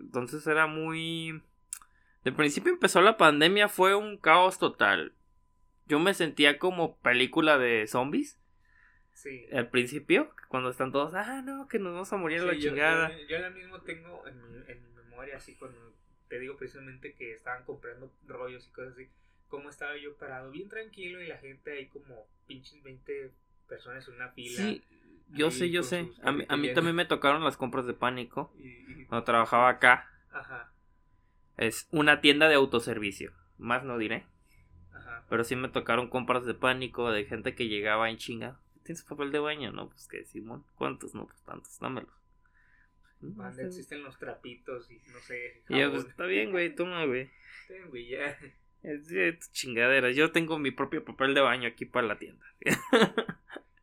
entonces 0.00 0.46
era 0.46 0.66
muy... 0.66 1.42
De 2.26 2.32
principio 2.32 2.72
empezó 2.72 3.00
la 3.02 3.16
pandemia, 3.16 3.68
fue 3.68 3.94
un 3.94 4.16
caos 4.16 4.58
total. 4.58 5.12
Yo 5.86 6.00
me 6.00 6.12
sentía 6.12 6.58
como 6.58 6.96
película 6.96 7.56
de 7.56 7.86
zombies 7.86 8.40
Sí. 9.12 9.46
al 9.52 9.70
principio, 9.70 10.32
cuando 10.48 10.70
están 10.70 10.90
todos, 10.90 11.14
ah, 11.14 11.40
no, 11.42 11.68
que 11.68 11.78
nos 11.78 11.92
vamos 11.92 12.12
a 12.12 12.16
morir 12.16 12.40
a 12.40 12.46
la 12.46 12.54
Sí, 12.54 12.62
yo, 12.62 12.70
chingada. 12.70 13.16
yo, 13.16 13.26
yo 13.28 13.36
ahora 13.36 13.50
mismo 13.50 13.80
tengo 13.82 14.26
en 14.26 14.42
mi, 14.42 14.58
en 14.72 14.82
mi 14.82 14.90
memoria, 15.04 15.36
así 15.36 15.54
cuando 15.54 15.78
te 16.28 16.40
digo 16.40 16.56
precisamente 16.56 17.14
que 17.14 17.32
estaban 17.32 17.62
comprando 17.64 18.12
rollos 18.26 18.66
y 18.66 18.72
cosas 18.72 18.94
así, 18.94 19.08
cómo 19.46 19.70
estaba 19.70 19.96
yo 19.96 20.16
parado 20.16 20.50
bien 20.50 20.68
tranquilo 20.68 21.22
y 21.22 21.28
la 21.28 21.36
gente 21.38 21.70
ahí 21.78 21.86
como 21.86 22.26
pinches 22.48 22.82
20 22.82 23.30
personas 23.68 24.06
en 24.08 24.14
una 24.14 24.30
fila. 24.30 24.62
Sí, 24.62 24.82
yo 25.28 25.52
sé, 25.52 25.70
yo 25.70 25.84
sé. 25.84 26.10
A 26.24 26.32
mí, 26.32 26.42
a 26.48 26.56
mí 26.56 26.62
carritos 26.66 26.74
también 26.74 26.96
me 26.96 27.04
tocaron 27.04 27.44
las 27.44 27.56
compras 27.56 27.86
de 27.86 27.94
pánico. 27.94 28.52
Y, 28.58 28.66
y- 29.02 29.04
Cuando 29.06 29.22
trabajaba 29.24 29.68
acá, 29.68 30.10
ajá, 30.32 30.72
es 31.56 31.88
una 31.90 32.20
tienda 32.20 32.48
de 32.48 32.54
autoservicio. 32.54 33.32
Más 33.58 33.84
no 33.84 33.98
diré. 33.98 34.24
ajá. 34.92 35.24
Pero 35.28 35.44
sí 35.44 35.56
me 35.56 35.68
tocaron 35.68 36.08
compras 36.08 36.44
de 36.44 36.54
pánico 36.54 37.10
de 37.10 37.24
gente 37.24 37.54
que 37.54 37.68
llegaba 37.68 38.10
en 38.10 38.18
chinga. 38.18 38.58
¿tienes 38.86 39.02
papel 39.02 39.32
de 39.32 39.40
baño? 39.40 39.72
No, 39.72 39.88
pues 39.88 40.06
que 40.06 40.24
Simón, 40.24 40.64
¿cuántos? 40.76 41.14
No, 41.14 41.26
pues 41.26 41.42
tantos, 41.42 41.78
dámelos. 41.80 42.10
Banda, 43.20 43.64
existen 43.64 44.04
los 44.04 44.18
trapitos 44.18 44.90
y 44.90 45.00
no 45.12 45.18
sé. 45.20 45.62
Y 45.68 45.80
yo, 45.80 45.90
pues 45.90 46.06
está 46.06 46.26
bien, 46.26 46.52
güey, 46.52 46.74
toma, 46.74 47.04
güey. 47.04 47.28
Ten, 47.66 47.88
güey, 47.88 48.08
ya. 48.08 48.38
Es 48.82 49.08
de 49.08 49.36
chingaderas. 49.50 50.14
Yo 50.14 50.30
tengo 50.30 50.58
mi 50.58 50.70
propio 50.70 51.04
papel 51.04 51.34
de 51.34 51.40
baño 51.40 51.68
aquí 51.68 51.84
para 51.84 52.06
la 52.06 52.18
tienda. 52.18 52.46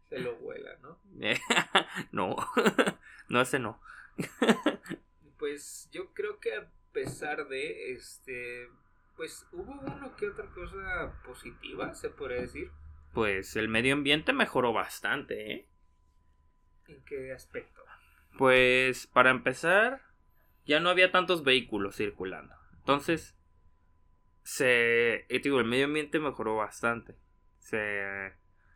Se 0.09 0.19
lo 0.19 0.37
vuela, 0.37 0.77
¿no? 0.81 0.97
no, 2.11 2.37
no, 3.27 3.41
ese 3.41 3.59
no. 3.59 3.81
pues 5.37 5.89
yo 5.91 6.13
creo 6.13 6.39
que 6.39 6.51
pesar 6.93 7.47
de 7.47 7.91
este, 7.91 8.69
pues 9.15 9.45
hubo 9.51 9.71
uno 9.71 10.15
que 10.15 10.27
otra 10.27 10.45
cosa 10.51 11.21
positiva, 11.25 11.93
se 11.93 12.09
puede 12.09 12.41
decir. 12.41 12.71
Pues 13.13 13.55
el 13.55 13.67
medio 13.67 13.93
ambiente 13.93 14.33
mejoró 14.33 14.73
bastante, 14.73 15.51
¿eh? 15.51 15.69
¿En 16.87 17.03
qué 17.05 17.31
aspecto? 17.31 17.81
Pues 18.37 19.07
para 19.07 19.29
empezar, 19.29 20.01
ya 20.65 20.79
no 20.79 20.89
había 20.89 21.11
tantos 21.11 21.43
vehículos 21.43 21.95
circulando. 21.95 22.55
Entonces, 22.79 23.35
se, 24.41 25.25
digo, 25.43 25.59
el 25.59 25.65
medio 25.65 25.85
ambiente 25.85 26.19
mejoró 26.19 26.55
bastante. 26.55 27.15
Se 27.59 28.33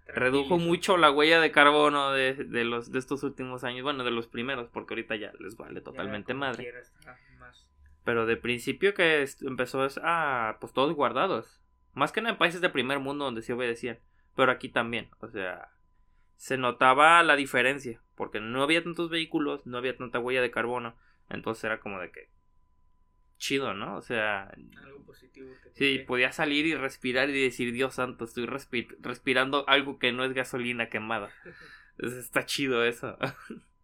redujo 0.07 0.57
mucho 0.57 0.97
la 0.97 1.11
huella 1.11 1.41
de 1.41 1.51
carbono 1.51 2.11
de, 2.11 2.33
de, 2.35 2.63
los 2.63 2.91
de 2.91 2.99
estos 2.99 3.23
últimos 3.23 3.63
años, 3.63 3.83
bueno, 3.83 4.03
de 4.03 4.11
los 4.11 4.27
primeros, 4.27 4.69
porque 4.69 4.93
ahorita 4.93 5.15
ya 5.15 5.33
les 5.39 5.57
vale 5.57 5.81
totalmente 5.81 6.33
madre. 6.33 6.73
Pero 8.07 8.25
de 8.25 8.37
principio 8.37 8.93
que 8.93 9.27
empezó 9.41 9.85
es 9.85 9.99
ah, 10.01 10.59
pues 10.61 10.71
todos 10.71 10.95
guardados. 10.95 11.59
Más 11.93 12.13
que 12.13 12.21
en 12.21 12.37
países 12.37 12.61
de 12.61 12.69
primer 12.69 12.99
mundo 12.99 13.25
donde 13.25 13.41
se 13.41 13.51
obedecían, 13.51 13.99
pero 14.33 14.49
aquí 14.49 14.69
también, 14.69 15.09
o 15.19 15.27
sea, 15.27 15.73
se 16.37 16.57
notaba 16.57 17.21
la 17.23 17.35
diferencia, 17.35 18.01
porque 18.15 18.39
no 18.39 18.63
había 18.63 18.81
tantos 18.81 19.09
vehículos, 19.09 19.65
no 19.65 19.77
había 19.77 19.97
tanta 19.97 20.19
huella 20.19 20.41
de 20.41 20.51
carbono, 20.51 20.95
entonces 21.27 21.65
era 21.65 21.81
como 21.81 21.99
de 21.99 22.11
que 22.11 22.29
chido, 23.39 23.73
¿no? 23.73 23.97
O 23.97 24.01
sea, 24.01 24.53
algo 24.81 25.03
positivo. 25.05 25.49
Sí, 25.73 25.99
podía 26.07 26.31
salir 26.31 26.65
y 26.65 26.75
respirar 26.75 27.29
y 27.29 27.43
decir, 27.43 27.73
Dios 27.73 27.95
santo, 27.95 28.23
estoy 28.23 28.45
respirando 28.45 29.67
algo 29.67 29.99
que 29.99 30.13
no 30.13 30.23
es 30.23 30.31
gasolina 30.31 30.87
quemada. 30.87 31.29
Entonces 31.97 32.23
está 32.23 32.45
chido 32.45 32.85
eso. 32.85 33.17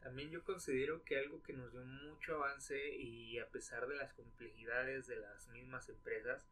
También 0.00 0.30
yo 0.30 0.42
considero 0.44 1.04
que 1.04 1.18
algo 1.18 1.42
que 1.42 1.52
nos 1.52 1.72
dio 1.72 1.84
mucho 1.84 2.36
avance 2.36 2.94
y 2.96 3.38
a 3.38 3.48
pesar 3.48 3.86
de 3.86 3.96
las 3.96 4.12
complejidades 4.14 5.06
de 5.06 5.16
las 5.16 5.48
mismas 5.48 5.88
empresas, 5.88 6.48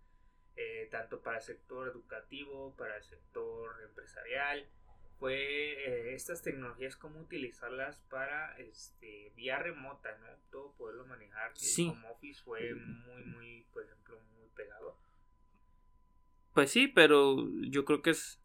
eh, 0.57 0.89
tanto 0.91 1.23
para 1.23 1.39
el 1.39 1.43
sector 1.43 1.89
educativo, 1.89 2.75
para 2.77 2.97
el 2.97 3.03
sector 3.03 3.81
empresarial, 3.83 4.69
fue 5.19 5.35
eh, 5.35 6.15
estas 6.15 6.43
tecnologías, 6.43 6.97
cómo 6.97 7.21
utilizarlas 7.21 8.01
para 8.11 8.57
este, 8.59 9.33
vía 9.35 9.59
remota, 9.59 10.17
¿no? 10.19 10.27
Todo 10.51 10.73
poderlo 10.75 11.07
manejar. 11.07 11.53
Sí. 11.57 11.89
Home 11.89 12.09
Office 12.11 12.43
fue 12.43 12.75
muy, 12.75 13.25
muy, 13.25 13.67
por 13.73 13.85
ejemplo, 13.85 14.21
muy 14.37 14.49
pegado. 14.55 14.97
Pues 16.55 16.71
sí, 16.71 16.87
pero 16.89 17.37
yo 17.63 17.85
creo 17.85 18.03
que 18.03 18.11
es 18.11 18.41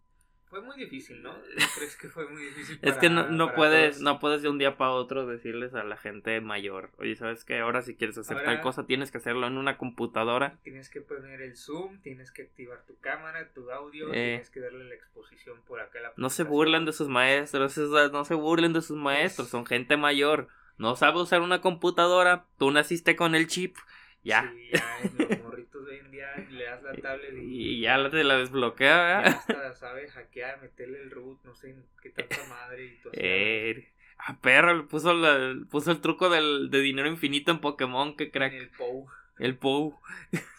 fue 0.53 0.61
muy 0.61 0.77
difícil, 0.77 1.21
¿no? 1.23 1.35
¿Crees 1.75 1.95
que 1.95 2.09
fue 2.09 2.27
muy 2.27 2.43
difícil? 2.43 2.77
es 2.83 2.97
que 2.97 3.09
no, 3.09 3.27
no 3.29 3.55
puedes, 3.55 4.01
no 4.01 4.19
puedes 4.19 4.43
de 4.43 4.49
un 4.49 4.59
día 4.59 4.77
para 4.77 4.91
otro 4.91 5.25
decirles 5.25 5.73
a 5.73 5.83
la 5.83 5.97
gente 5.97 6.39
mayor, 6.41 6.91
oye, 6.97 7.15
¿sabes 7.15 7.43
qué? 7.43 7.59
Ahora 7.59 7.81
si 7.81 7.95
quieres 7.95 8.17
hacer 8.19 8.43
tal 8.43 8.61
cosa 8.61 8.85
tienes 8.85 9.09
que 9.09 9.17
hacerlo 9.17 9.47
en 9.47 9.57
una 9.57 9.77
computadora. 9.79 10.59
Tienes 10.63 10.89
que 10.89 11.01
poner 11.01 11.41
el 11.41 11.57
zoom, 11.57 11.99
tienes 12.01 12.31
que 12.31 12.43
activar 12.43 12.85
tu 12.85 12.99
cámara, 12.99 13.51
tu 13.53 13.71
audio, 13.71 14.09
eh. 14.09 14.11
tienes 14.11 14.51
que 14.51 14.59
darle 14.59 14.85
la 14.85 14.93
exposición 14.93 15.59
por 15.67 15.79
acá. 15.79 15.99
La 16.01 16.13
no 16.17 16.29
se 16.29 16.43
burlen 16.43 16.85
de 16.85 16.93
sus 16.93 17.07
maestros, 17.07 17.77
no 18.11 18.25
se 18.25 18.35
burlen 18.35 18.73
de 18.73 18.81
sus 18.83 18.97
maestros, 18.97 19.49
son 19.49 19.65
gente 19.65 19.97
mayor. 19.97 20.49
No 20.77 20.95
sabe 20.95 21.21
usar 21.21 21.41
una 21.41 21.61
computadora, 21.61 22.45
tú 22.57 22.71
naciste 22.71 23.15
con 23.15 23.35
el 23.35 23.47
chip, 23.47 23.75
ya. 24.23 24.51
Sí, 24.53 24.69
ya, 24.71 25.27
los 25.27 25.43
morritos 25.43 25.85
hoy 25.85 25.97
en 25.97 26.11
día 26.11 26.35
le 26.49 26.63
das 26.65 26.83
la 26.83 26.93
tablet 26.95 27.33
y, 27.41 27.81
ya 27.81 28.09
te 28.09 28.23
la 28.23 28.37
desbloquea, 28.37 29.21
Ya 29.23 29.29
hasta 29.29 29.73
sabe 29.75 30.07
hackear, 30.07 30.61
meterle 30.61 31.01
el 31.01 31.11
root, 31.11 31.43
no 31.43 31.55
sé 31.55 31.75
qué 32.01 32.09
tanta 32.09 32.37
madre 32.49 32.85
y 32.85 33.01
todo 33.01 33.13
eh, 33.15 33.93
Ah, 34.25 34.39
perro, 34.41 34.87
puso, 34.87 35.13
la, 35.13 35.53
puso 35.69 35.91
el 35.91 35.99
truco 35.99 36.29
del, 36.29 36.69
de 36.69 36.79
dinero 36.79 37.09
infinito 37.09 37.51
en 37.51 37.59
Pokémon, 37.59 38.15
que 38.15 38.31
crack. 38.31 38.53
El 38.53 38.69
POU. 38.69 39.09
El 39.37 39.57
POU. 39.57 39.99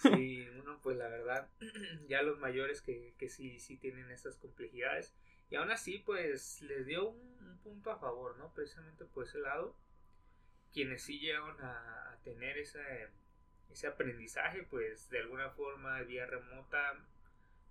Sí, 0.02 0.46
uno, 0.62 0.78
pues 0.82 0.98
la 0.98 1.08
verdad, 1.08 1.48
ya 2.06 2.20
los 2.22 2.38
mayores 2.38 2.82
que, 2.82 3.14
que 3.16 3.30
sí, 3.30 3.58
sí 3.60 3.78
tienen 3.78 4.10
esas 4.10 4.36
complejidades. 4.36 5.14
Y 5.48 5.56
aún 5.56 5.70
así, 5.70 5.98
pues 5.98 6.60
les 6.60 6.84
dio 6.84 7.08
un, 7.08 7.34
punto 7.62 7.90
a 7.90 7.98
favor, 7.98 8.36
¿no? 8.36 8.52
Precisamente 8.52 9.06
por 9.06 9.24
ese 9.24 9.38
lado. 9.38 9.74
Quienes 10.70 11.02
sí 11.02 11.18
llegaron 11.18 11.58
a, 11.62 12.12
a 12.12 12.18
tener 12.22 12.58
esa 12.58 12.82
ese 13.70 13.86
aprendizaje, 13.86 14.62
pues 14.70 15.10
de 15.10 15.20
alguna 15.20 15.50
forma 15.50 16.00
vía 16.02 16.26
remota 16.26 16.94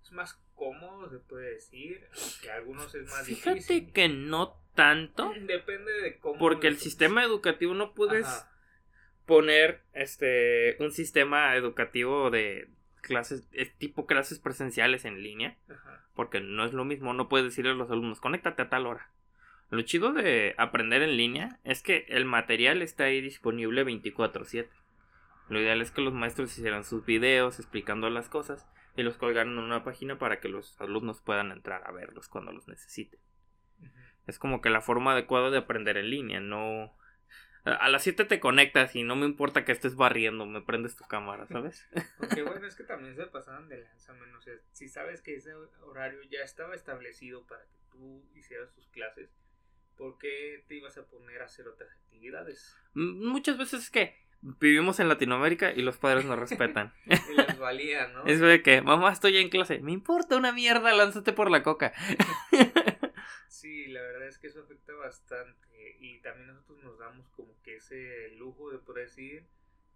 es 0.02 0.12
más 0.12 0.34
cómodo, 0.54 1.08
se 1.10 1.18
puede 1.18 1.54
decir, 1.54 2.06
que 2.42 2.50
algunos 2.50 2.94
es 2.94 3.08
más 3.10 3.26
Fíjate 3.26 3.54
difícil. 3.54 3.92
que 3.92 4.08
no 4.08 4.60
tanto. 4.74 5.32
Depende 5.40 5.92
de 5.92 6.18
cómo. 6.18 6.38
Porque 6.38 6.66
el 6.68 6.76
sistema 6.76 7.24
educativo 7.24 7.74
no 7.74 7.94
puedes 7.94 8.26
poner 9.26 9.82
este 9.94 10.76
un 10.80 10.92
sistema 10.92 11.56
educativo 11.56 12.30
de 12.30 12.68
clases, 13.00 13.48
tipo 13.78 14.06
clases 14.06 14.38
presenciales 14.38 15.04
en 15.04 15.22
línea. 15.22 15.56
Porque 16.14 16.40
no 16.40 16.64
es 16.64 16.72
lo 16.72 16.84
mismo, 16.84 17.12
no 17.12 17.28
puedes 17.28 17.46
decirle 17.46 17.72
a 17.72 17.74
los 17.74 17.90
alumnos, 17.90 18.20
conéctate 18.20 18.62
a 18.62 18.68
tal 18.68 18.86
hora. 18.86 19.10
Lo 19.70 19.82
chido 19.82 20.12
de 20.12 20.54
aprender 20.58 21.02
en 21.02 21.16
línea 21.16 21.58
es 21.64 21.82
que 21.82 22.04
el 22.08 22.24
material 22.24 22.82
está 22.82 23.04
ahí 23.04 23.20
disponible 23.20 23.84
24/7. 23.84 24.68
Lo 25.48 25.60
ideal 25.60 25.82
es 25.82 25.90
que 25.90 26.00
los 26.00 26.14
maestros 26.14 26.56
hicieran 26.56 26.84
sus 26.84 27.04
videos 27.04 27.58
explicando 27.58 28.08
las 28.10 28.28
cosas 28.28 28.66
y 28.96 29.02
los 29.02 29.16
colgaran 29.16 29.52
en 29.52 29.58
una 29.58 29.84
página 29.84 30.18
para 30.18 30.40
que 30.40 30.48
los 30.48 30.80
alumnos 30.80 31.20
puedan 31.20 31.52
entrar 31.52 31.82
a 31.86 31.92
verlos 31.92 32.28
cuando 32.28 32.52
los 32.52 32.68
necesiten. 32.68 33.20
Es 34.26 34.38
como 34.38 34.60
que 34.60 34.70
la 34.70 34.80
forma 34.80 35.12
adecuada 35.12 35.50
de 35.50 35.58
aprender 35.58 35.96
en 35.96 36.10
línea, 36.10 36.40
no... 36.40 36.96
A 37.64 37.88
las 37.88 38.02
7 38.02 38.26
te 38.26 38.40
conectas 38.40 38.94
y 38.94 39.04
no 39.04 39.16
me 39.16 39.24
importa 39.24 39.64
que 39.64 39.72
estés 39.72 39.96
barriendo, 39.96 40.44
me 40.44 40.60
prendes 40.60 40.96
tu 40.96 41.04
cámara, 41.04 41.46
¿sabes? 41.46 41.86
Porque 42.18 42.42
bueno, 42.42 42.66
es 42.66 42.74
que 42.74 42.84
también 42.84 43.16
se 43.16 43.24
pasaban 43.26 43.68
de 43.68 43.80
lanzamiento. 43.80 44.36
O 44.36 44.40
sea, 44.42 44.52
si 44.72 44.86
sabes 44.86 45.22
que 45.22 45.36
ese 45.36 45.54
horario 45.82 46.20
ya 46.24 46.40
estaba 46.40 46.74
establecido 46.74 47.46
para 47.46 47.62
que 47.62 47.78
tú 47.90 48.22
hicieras 48.34 48.70
tus 48.74 48.86
clases, 48.88 49.30
¿por 49.96 50.18
qué 50.18 50.62
te 50.68 50.74
ibas 50.74 50.98
a 50.98 51.06
poner 51.06 51.40
a 51.40 51.46
hacer 51.46 51.66
otras 51.66 51.90
actividades? 51.90 52.76
Muchas 52.92 53.56
veces 53.56 53.84
es 53.84 53.90
que 53.90 54.23
vivimos 54.60 55.00
en 55.00 55.08
Latinoamérica 55.08 55.72
y 55.72 55.82
los 55.82 55.96
padres 55.96 56.24
nos 56.24 56.38
respetan. 56.38 56.92
y 57.06 57.34
les 57.34 57.58
valía, 57.58 58.08
¿no? 58.08 58.26
Es 58.26 58.40
de 58.40 58.62
que, 58.62 58.82
mamá, 58.82 59.12
estoy 59.12 59.38
en 59.38 59.48
clase. 59.48 59.80
Me 59.80 59.92
importa 59.92 60.36
una 60.36 60.52
mierda, 60.52 60.92
lánzate 60.92 61.32
por 61.32 61.50
la 61.50 61.62
coca. 61.62 61.92
sí, 63.48 63.86
la 63.88 64.02
verdad 64.02 64.28
es 64.28 64.38
que 64.38 64.48
eso 64.48 64.60
afecta 64.60 64.92
bastante. 64.94 65.96
Y 66.00 66.18
también 66.20 66.48
nosotros 66.48 66.82
nos 66.82 66.98
damos 66.98 67.28
como 67.30 67.54
que 67.62 67.76
ese 67.76 68.30
lujo 68.36 68.70
de 68.70 68.78
poder 68.78 69.06
decir, 69.06 69.46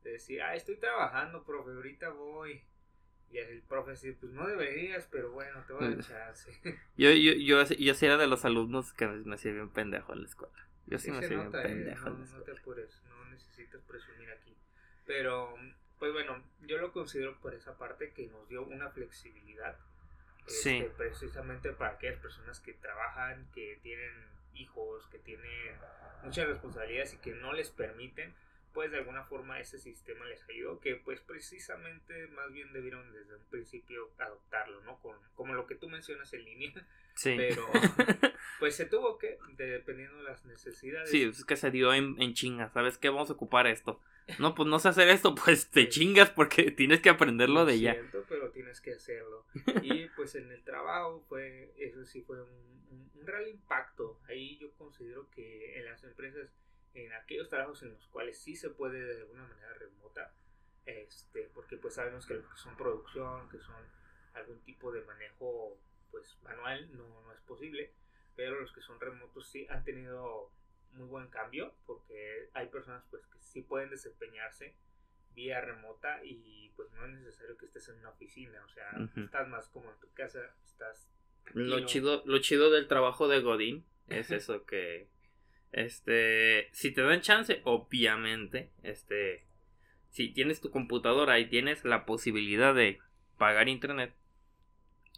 de 0.02 0.12
decir, 0.12 0.42
ah, 0.42 0.54
estoy 0.54 0.76
trabajando, 0.76 1.44
profe, 1.44 1.72
ahorita 1.72 2.10
voy. 2.10 2.62
Y 3.30 3.36
el 3.36 3.60
profe 3.60 3.90
decir, 3.90 4.16
pues 4.18 4.32
no 4.32 4.46
deberías, 4.46 5.06
pero 5.10 5.32
bueno, 5.32 5.62
te 5.66 5.74
voy 5.74 5.84
a 5.84 5.90
echar. 5.90 6.34
yo, 6.96 7.10
yo, 7.10 7.32
yo, 7.34 7.62
yo, 7.62 7.94
sí 7.94 8.06
era 8.06 8.16
de 8.16 8.26
los 8.26 8.46
alumnos 8.46 8.94
que 8.94 9.06
me 9.06 9.34
hacía 9.34 9.52
bien 9.52 9.68
pendejo 9.68 10.14
en 10.14 10.22
la 10.22 10.28
escuela. 10.28 10.68
Yo 10.86 10.98
sí, 10.98 11.10
me 11.10 11.18
hacía 11.18 11.36
bien 11.36 11.48
eh, 11.48 11.62
pendejo. 11.62 12.08
no, 12.08 12.24
no 12.24 12.42
te 12.42 12.52
apures, 12.52 13.02
no 13.06 13.17
necesitas 13.46 13.82
presumir 13.82 14.30
aquí. 14.30 14.56
Pero, 15.06 15.54
pues 15.98 16.12
bueno, 16.12 16.42
yo 16.62 16.78
lo 16.78 16.92
considero 16.92 17.38
por 17.40 17.54
esa 17.54 17.76
parte 17.78 18.12
que 18.12 18.26
nos 18.26 18.48
dio 18.48 18.62
una 18.62 18.90
flexibilidad. 18.90 19.76
Este, 20.46 20.90
precisamente 20.96 21.72
para 21.72 21.92
aquellas 21.92 22.18
personas 22.20 22.58
que 22.60 22.72
trabajan, 22.72 23.50
que 23.52 23.78
tienen 23.82 24.12
hijos, 24.54 25.06
que 25.08 25.18
tienen 25.18 25.76
muchas 26.22 26.48
responsabilidades 26.48 27.14
y 27.14 27.18
que 27.18 27.34
no 27.34 27.52
les 27.52 27.70
permiten, 27.70 28.34
pues 28.72 28.90
de 28.90 28.98
alguna 28.98 29.24
forma 29.24 29.60
ese 29.60 29.78
sistema 29.78 30.24
les 30.26 30.42
ayudó, 30.48 30.80
que 30.80 30.96
pues 30.96 31.20
precisamente 31.20 32.28
más 32.28 32.52
bien 32.52 32.72
debieron 32.72 33.12
desde 33.12 33.36
un 33.36 33.44
principio 33.50 34.10
adoptarlo, 34.18 34.80
¿no? 34.82 35.00
Con, 35.00 35.16
como 35.34 35.54
lo 35.54 35.66
que 35.66 35.74
tú 35.74 35.88
mencionas 35.88 36.32
en 36.32 36.44
línea. 36.44 36.72
Sí. 37.14 37.34
Pero 37.36 37.66
pues 38.60 38.76
se 38.76 38.86
tuvo 38.86 39.18
que, 39.18 39.38
dependiendo 39.56 40.18
de 40.18 40.24
las 40.24 40.44
necesidades. 40.44 41.10
Sí, 41.10 41.24
es 41.24 41.44
que 41.44 41.56
se 41.56 41.70
dio 41.70 41.92
en, 41.92 42.20
en 42.20 42.34
chinga, 42.34 42.70
¿sabes 42.70 42.98
qué? 42.98 43.08
Vamos 43.08 43.30
a 43.30 43.34
ocupar 43.34 43.66
esto. 43.66 44.00
No, 44.38 44.54
pues 44.54 44.68
no 44.68 44.78
sé 44.78 44.88
hacer 44.88 45.08
esto, 45.08 45.34
pues 45.34 45.70
te 45.70 45.88
chingas 45.88 46.30
porque 46.30 46.70
tienes 46.70 47.00
que 47.00 47.08
aprenderlo 47.08 47.64
de 47.64 47.80
ya. 47.80 47.96
pero 48.28 48.50
tienes 48.50 48.80
que 48.80 48.92
hacerlo. 48.92 49.46
Y 49.82 50.06
pues 50.10 50.34
en 50.34 50.50
el 50.52 50.62
trabajo, 50.62 51.24
pues 51.28 51.70
eso 51.78 52.04
sí 52.04 52.22
fue 52.22 52.42
un, 52.42 53.10
un 53.14 53.26
real 53.26 53.48
impacto. 53.48 54.20
Ahí 54.28 54.58
yo 54.58 54.72
considero 54.74 55.28
que 55.30 55.78
en 55.78 55.86
las 55.86 56.04
empresas 56.04 56.50
en 57.04 57.12
aquellos 57.12 57.48
trabajos 57.48 57.82
en 57.82 57.92
los 57.92 58.06
cuales 58.08 58.38
sí 58.38 58.56
se 58.56 58.70
puede 58.70 59.02
de 59.04 59.20
alguna 59.20 59.46
manera 59.46 59.72
remota, 59.74 60.34
este, 60.86 61.50
porque 61.54 61.76
pues 61.76 61.94
sabemos 61.94 62.26
que 62.26 62.34
lo 62.34 62.48
que 62.48 62.56
son 62.56 62.76
producción, 62.76 63.48
que 63.48 63.60
son 63.60 63.84
algún 64.34 64.60
tipo 64.64 64.92
de 64.92 65.02
manejo 65.02 65.78
pues 66.10 66.38
manual, 66.42 66.88
no, 66.96 67.22
no 67.22 67.32
es 67.32 67.40
posible, 67.42 67.92
pero 68.36 68.60
los 68.60 68.72
que 68.72 68.80
son 68.80 69.00
remotos 69.00 69.48
sí 69.48 69.66
han 69.68 69.84
tenido 69.84 70.50
muy 70.92 71.06
buen 71.06 71.28
cambio 71.28 71.74
porque 71.86 72.48
hay 72.54 72.68
personas 72.68 73.04
pues 73.10 73.26
que 73.26 73.40
sí 73.40 73.62
pueden 73.62 73.90
desempeñarse 73.90 74.74
vía 75.34 75.60
remota 75.60 76.24
y 76.24 76.70
pues 76.74 76.90
no 76.92 77.04
es 77.04 77.12
necesario 77.12 77.56
que 77.56 77.66
estés 77.66 77.88
en 77.88 77.98
una 77.98 78.10
oficina, 78.10 78.64
o 78.64 78.68
sea, 78.68 78.90
estás 79.16 79.48
más 79.48 79.68
como 79.68 79.90
en 79.90 79.98
tu 80.00 80.12
casa, 80.12 80.40
estás 80.64 81.10
lo 81.54 81.86
chido, 81.86 82.22
lo 82.26 82.38
chido 82.40 82.70
del 82.70 82.88
trabajo 82.88 83.28
de 83.28 83.40
Godín 83.40 83.86
es 84.08 84.30
eso 84.30 84.64
que 84.66 85.08
este 85.72 86.68
si 86.72 86.92
te 86.92 87.02
dan 87.02 87.20
chance, 87.20 87.60
obviamente, 87.64 88.70
este 88.82 89.44
si 90.10 90.32
tienes 90.32 90.60
tu 90.60 90.70
computadora 90.70 91.38
y 91.38 91.48
tienes 91.48 91.84
la 91.84 92.06
posibilidad 92.06 92.74
de 92.74 92.98
pagar 93.36 93.68
internet, 93.68 94.14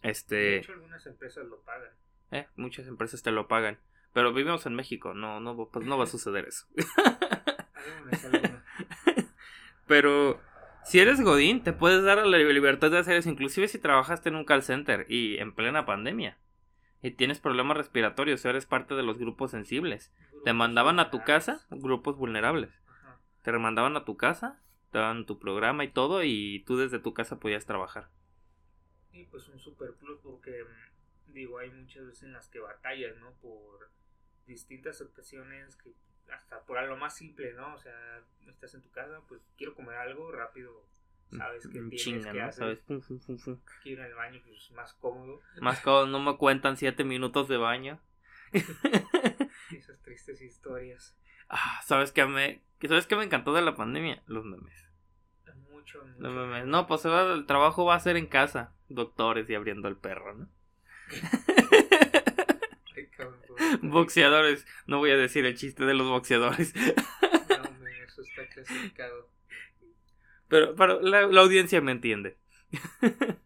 este 0.03 0.35
de 0.35 0.57
hecho 0.59 0.73
algunas 0.73 1.07
empresas 1.07 1.47
lo 1.47 1.61
pagan. 1.63 1.91
Eh, 2.33 2.47
muchas 2.57 2.87
empresas 2.87 3.23
te 3.23 3.31
lo 3.31 3.49
pagan. 3.49 3.79
Pero 4.13 4.33
vivimos 4.33 4.67
en 4.67 4.75
México, 4.75 5.15
no, 5.15 5.41
no, 5.41 5.69
pues 5.73 5.87
no 5.87 5.97
va 5.97 6.05
a 6.05 6.09
suceder 6.09 6.47
eso. 6.47 6.67
Pero 9.87 10.41
si 10.85 10.99
eres 10.99 11.21
Godín, 11.21 11.63
te 11.63 11.73
puedes 11.73 12.03
dar 12.03 12.25
la 12.27 12.39
libertad 12.39 12.91
de 12.91 12.99
hacer 12.99 13.17
eso, 13.17 13.29
inclusive 13.29 13.69
si 13.69 13.79
trabajaste 13.79 14.29
en 14.29 14.37
un 14.37 14.45
call 14.45 14.63
center 14.63 15.07
y 15.09 15.39
en 15.39 15.55
plena 15.55 15.87
pandemia. 15.87 16.39
Y 17.03 17.13
tienes 17.13 17.41
problemas 17.41 17.77
respiratorios, 17.77 18.45
eres 18.45 18.67
parte 18.67 18.95
de 18.95 19.03
los 19.03 19.19
grupos 19.19 19.51
sensibles. 19.51 20.13
te 20.45 20.53
mandaban 20.53 21.01
a 21.01 21.11
tu 21.11 21.23
casa, 21.23 21.67
grupos 21.71 22.17
vulnerables. 22.17 22.71
Te 23.43 23.53
mandaban 23.53 23.97
a 23.97 24.05
tu 24.05 24.17
casa, 24.17 24.61
te 24.91 24.99
daban 24.99 25.27
tu 25.27 25.39
programa 25.39 25.85
y 25.85 25.89
todo, 25.89 26.23
y 26.25 26.63
tú 26.67 26.77
desde 26.77 26.99
tu 26.99 27.15
casa 27.15 27.41
podías 27.41 27.67
trabajar. 27.67 28.09
Y 29.13 29.25
pues 29.25 29.49
un 29.49 29.59
super 29.59 29.95
plus 29.95 30.19
porque, 30.21 30.65
digo, 31.29 31.59
hay 31.59 31.71
muchas 31.71 32.07
veces 32.07 32.23
en 32.25 32.33
las 32.33 32.49
que 32.49 32.61
batallas, 32.61 33.17
¿no? 33.17 33.33
Por 33.35 33.91
distintas 34.47 35.01
ocasiones 35.01 35.77
que 35.77 35.93
hasta 36.33 36.61
por 36.65 36.79
algo 36.79 36.97
más 36.97 37.17
simple, 37.17 37.53
¿no? 37.55 37.75
O 37.75 37.79
sea, 37.79 38.23
estás 38.47 38.75
en 38.75 38.83
tu 38.83 38.91
casa, 38.91 39.21
pues 39.29 39.41
quiero 39.57 39.75
comer 39.75 39.97
algo 39.97 40.31
rápido, 40.33 40.85
sabes 41.37 41.67
que 41.67 41.73
tienes 41.73 42.03
Chinga, 42.03 42.33
que 42.33 42.43
hacer. 42.43 42.81
¿sabes? 42.87 43.59
Quiero 43.83 44.05
al 44.05 44.15
baño, 44.15 44.41
pues 44.45 44.71
más 44.73 44.93
cómodo. 44.95 45.41
Más 45.61 45.81
cómodo, 45.81 46.07
no 46.07 46.21
me 46.21 46.37
cuentan 46.37 46.77
siete 46.77 47.05
minutos 47.05 47.49
de 47.49 47.57
baño. 47.57 48.01
Esas 48.53 50.01
tristes 50.03 50.41
historias. 50.41 51.17
Ah, 51.49 51.81
¿sabes 51.85 52.13
qué 52.13 52.27
me, 52.27 52.63
¿sabes 52.87 53.07
qué 53.07 53.17
me 53.17 53.25
encantó 53.25 53.53
de 53.53 53.63
la 53.63 53.75
pandemia? 53.75 54.23
Los 54.27 54.45
memes. 54.45 54.87
Mucho, 55.71 56.05
mucho. 56.05 56.21
Los 56.21 56.33
memes. 56.33 56.67
No, 56.67 56.87
pues 56.87 57.05
el 57.05 57.47
trabajo 57.47 57.85
va 57.85 57.95
a 57.95 58.01
ser 58.01 58.17
en 58.17 58.27
casa, 58.27 58.73
doctores 58.89 59.49
y 59.51 59.55
abriendo 59.55 59.89
el 59.89 59.97
perro, 59.97 60.35
¿no? 60.35 60.49
boxeadores. 63.83 64.67
No 64.87 64.99
voy 64.99 65.11
a 65.11 65.17
decir 65.17 65.45
el 65.45 65.57
chiste 65.57 65.85
de 65.85 65.95
los 65.95 66.09
boxeadores. 66.09 66.75
No, 66.75 67.89
eso 68.05 68.23
está 68.23 68.47
clasificado. 68.49 69.30
Pero, 70.51 70.75
pero 70.75 71.01
la, 71.01 71.21
audiencia 71.41 71.81
me 71.81 71.93
entiende. 71.93 72.37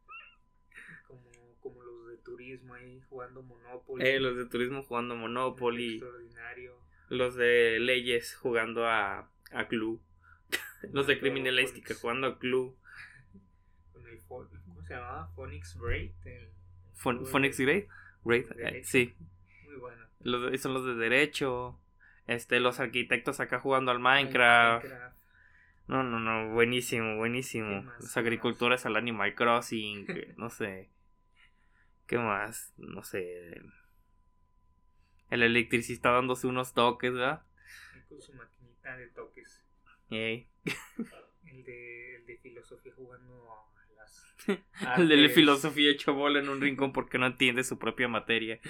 Como, 1.06 1.30
como, 1.60 1.82
los 1.82 2.08
de 2.08 2.16
turismo 2.16 2.74
ahí 2.74 3.00
jugando 3.08 3.42
Monopoly. 3.42 4.06
Eh, 4.06 4.18
los 4.18 4.36
de 4.36 4.46
turismo 4.46 4.82
jugando 4.82 5.14
Monopoly. 5.14 5.92
Extraordinario. 5.92 6.74
Los 7.10 7.36
de 7.36 7.78
leyes 7.78 8.34
jugando 8.34 8.86
a, 8.86 9.30
a 9.52 9.68
Clue. 9.68 10.00
los 10.92 11.06
de 11.06 11.18
criminalística 11.20 11.94
jugando 11.94 12.26
a 12.26 12.38
Clue. 12.38 12.74
¿Cómo 14.28 14.48
se 14.82 14.94
llamaba? 14.94 15.30
Phoenix 15.36 15.76
Wright. 15.78 16.12
Phoenix 16.94 17.58
Wright. 17.60 17.88
Great, 18.24 18.84
sí. 18.84 19.14
Los, 20.20 20.58
son 20.60 20.72
los 20.72 20.86
de 20.86 20.94
derecho. 20.94 21.78
Este, 22.26 22.60
los 22.60 22.80
arquitectos 22.80 23.40
acá 23.40 23.60
jugando 23.60 23.90
al 23.90 24.00
Minecraft. 24.00 24.86
No, 25.86 26.02
no, 26.02 26.18
no, 26.18 26.52
buenísimo, 26.54 27.16
buenísimo. 27.16 27.82
Los 28.00 28.16
agricultores 28.16 28.86
al 28.86 28.96
Animal 28.96 29.34
Crossing, 29.34 30.06
no 30.36 30.50
sé. 30.50 30.90
¿Qué 32.06 32.18
más? 32.18 32.72
No 32.76 33.02
sé. 33.02 33.60
El 35.30 35.42
electricista 35.42 36.10
dándose 36.10 36.46
unos 36.46 36.74
toques, 36.74 37.12
¿verdad? 37.12 37.42
Con 38.08 38.20
su 38.20 38.34
maquinita 38.34 38.96
de 38.96 39.08
toques. 39.08 39.62
El, 41.46 41.64
de, 41.64 42.16
el 42.16 42.26
de 42.26 42.36
filosofía 42.38 42.92
jugando 42.94 43.52
a 43.52 43.94
las. 43.94 44.26
el 44.98 45.08
de 45.08 45.28
filosofía 45.28 45.90
hecho 45.90 46.12
bola 46.14 46.40
en 46.40 46.48
un 46.48 46.60
rincón 46.60 46.92
porque 46.92 47.18
no 47.18 47.26
entiende 47.26 47.62
su 47.62 47.78
propia 47.78 48.08
materia 48.08 48.60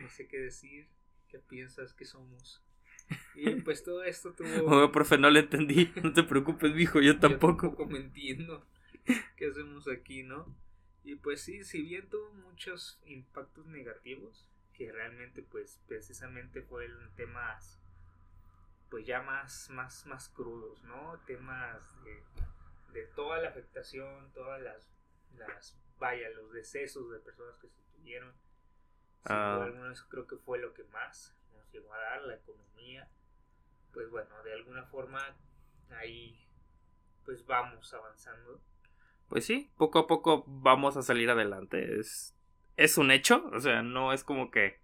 no 0.00 0.08
sé 0.08 0.28
qué 0.28 0.38
decir, 0.38 0.88
qué 1.28 1.38
piensas 1.38 1.92
que 1.92 2.04
somos. 2.04 2.62
Y 3.34 3.50
pues 3.62 3.84
todo 3.84 4.02
esto 4.02 4.32
tuvo... 4.32 4.48
Oh, 4.84 4.92
profe, 4.92 5.18
no 5.18 5.30
le 5.30 5.40
entendí, 5.40 5.92
no 6.02 6.12
te 6.12 6.22
preocupes, 6.22 6.74
mijo, 6.74 7.00
yo 7.00 7.18
tampoco. 7.18 7.66
Yo 7.66 7.68
tampoco 7.70 7.86
me 7.86 7.98
entiendo 7.98 8.66
qué 9.36 9.46
hacemos 9.46 9.88
aquí, 9.88 10.22
¿no? 10.22 10.54
Y 11.04 11.14
pues 11.14 11.40
sí, 11.40 11.64
si 11.64 11.82
bien 11.82 12.08
tuvo 12.08 12.32
muchos 12.32 13.00
impactos 13.06 13.66
negativos, 13.66 14.48
que 14.72 14.92
realmente 14.92 15.42
pues 15.42 15.80
precisamente 15.86 16.62
fueron 16.62 17.10
temas 17.16 17.80
pues 18.90 19.06
ya 19.06 19.20
más, 19.22 19.68
más, 19.70 20.06
más 20.06 20.28
crudos, 20.30 20.82
¿no? 20.84 21.20
Temas 21.26 21.82
de, 22.04 22.22
de 22.92 23.06
toda 23.08 23.40
la 23.40 23.50
afectación, 23.50 24.32
todas 24.32 24.62
las, 24.62 24.88
las, 25.36 25.78
vaya, 25.98 26.30
los 26.30 26.52
decesos 26.52 27.10
de 27.10 27.18
personas 27.18 27.58
que 27.58 27.68
se 27.68 27.80
tuvieron 27.96 28.32
Ah. 29.24 29.70
creo 30.08 30.26
que 30.26 30.36
fue 30.36 30.58
lo 30.58 30.72
que 30.72 30.84
más 30.84 31.34
dar 31.72 32.22
la 32.22 32.34
economía. 32.34 33.08
Pues 33.92 34.10
bueno, 34.10 34.42
de 34.42 34.52
alguna 34.52 34.84
forma 34.84 35.36
ahí 35.90 36.38
pues 37.24 37.44
vamos 37.46 37.92
avanzando. 37.92 38.60
Pues 39.28 39.44
sí, 39.44 39.70
poco 39.76 39.98
a 39.98 40.06
poco 40.06 40.44
vamos 40.46 40.96
a 40.96 41.02
salir 41.02 41.28
adelante. 41.28 41.98
Es, 41.98 42.34
es 42.76 42.96
un 42.96 43.10
hecho, 43.10 43.50
o 43.52 43.60
sea, 43.60 43.82
no 43.82 44.12
es 44.12 44.24
como 44.24 44.50
que 44.50 44.80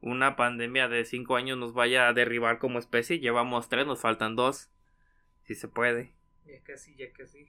una 0.00 0.36
pandemia 0.36 0.88
de 0.88 1.04
cinco 1.04 1.36
años 1.36 1.56
nos 1.56 1.72
vaya 1.72 2.08
a 2.08 2.12
derribar 2.12 2.58
como 2.58 2.78
especie. 2.78 3.18
Llevamos 3.18 3.68
tres, 3.68 3.86
nos 3.86 4.00
faltan 4.00 4.36
dos. 4.36 4.70
Si 5.42 5.54
se 5.54 5.68
puede. 5.68 6.14
Ya 6.44 6.62
casi, 6.62 6.94
ya 6.96 7.10
casi. 7.12 7.48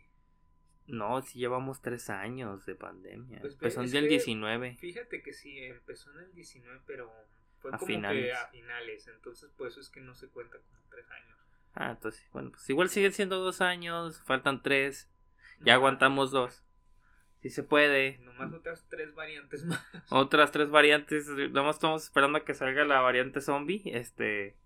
No, 0.87 1.21
si 1.21 1.39
llevamos 1.39 1.81
tres 1.81 2.09
años 2.09 2.65
de 2.65 2.75
pandemia. 2.75 3.39
Pues, 3.39 3.53
empezó 3.53 3.83
en 3.83 3.95
el 3.95 4.07
19. 4.07 4.77
Fíjate 4.79 5.21
que 5.21 5.33
sí, 5.33 5.57
empezó 5.59 6.11
en 6.11 6.19
el 6.19 6.33
19, 6.33 6.81
pero 6.85 7.11
fue 7.61 7.71
como 7.71 7.85
que 7.85 8.33
a 8.33 8.47
finales. 8.47 9.07
Entonces, 9.07 9.51
pues 9.57 9.73
eso 9.73 9.81
es 9.81 9.89
que 9.89 10.01
no 10.01 10.15
se 10.15 10.27
cuenta 10.29 10.57
como 10.57 10.79
tres 10.89 11.09
años. 11.11 11.37
Ah, 11.73 11.91
entonces, 11.91 12.27
bueno, 12.33 12.51
pues 12.51 12.69
igual 12.69 12.89
siguen 12.89 13.13
siendo 13.13 13.39
dos 13.39 13.61
años, 13.61 14.21
faltan 14.23 14.61
tres. 14.61 15.09
ya 15.61 15.75
aguantamos 15.75 16.31
dos. 16.31 16.63
Si 17.39 17.49
se 17.49 17.63
puede. 17.63 18.19
Nomás 18.19 18.53
otras 18.53 18.85
tres 18.89 19.15
variantes 19.15 19.65
más. 19.65 19.83
Otras 20.09 20.51
tres 20.51 20.69
variantes. 20.69 21.27
Nada 21.27 21.63
más 21.63 21.75
estamos 21.77 22.03
esperando 22.03 22.37
a 22.37 22.45
que 22.45 22.53
salga 22.53 22.83
la 22.85 23.01
variante 23.01 23.41
zombie. 23.41 23.81
Este 23.85 24.57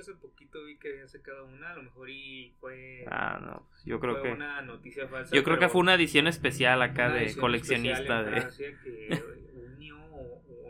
hace 0.00 0.14
poquito 0.14 0.64
vi 0.64 0.76
que 0.78 0.90
había 0.90 1.08
sacado 1.08 1.46
una, 1.46 1.70
a 1.70 1.74
lo 1.74 1.82
mejor 1.84 2.10
y 2.10 2.54
fue. 2.60 3.04
Ah, 3.10 3.38
no, 3.40 3.66
pues 3.70 3.84
yo 3.84 3.98
creo 4.00 4.22
que. 4.22 4.32
una 4.32 4.62
noticia 4.62 5.08
falsa. 5.08 5.34
Yo 5.34 5.42
creo 5.44 5.58
que 5.58 5.68
fue 5.68 5.80
una 5.80 5.94
edición 5.94 6.26
especial 6.26 6.82
acá 6.82 7.10
de 7.10 7.34
coleccionista. 7.36 8.22
de... 8.22 8.48
que 8.82 9.22
unió, 9.54 9.98
o, 9.98 10.67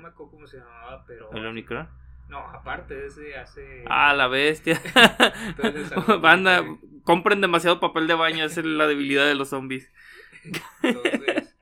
me 0.00 0.08
acuerdo 0.08 0.32
cómo 0.32 0.46
se 0.46 0.58
llamaba, 0.58 1.04
pero. 1.06 1.30
¿El 1.32 1.46
Omicron? 1.46 1.88
No, 2.28 2.38
aparte 2.38 2.94
de 2.94 3.06
ese 3.06 3.36
hace. 3.36 3.84
Ah, 3.88 4.14
la 4.14 4.28
bestia. 4.28 4.80
Banda, 6.20 6.64
compren 7.04 7.40
demasiado 7.40 7.80
papel 7.80 8.06
de 8.06 8.14
baño, 8.14 8.44
esa 8.44 8.60
es 8.60 8.66
la 8.66 8.86
debilidad 8.86 9.26
de 9.26 9.34
los 9.34 9.48
zombies. 9.48 9.90
Entonces, 10.82 11.54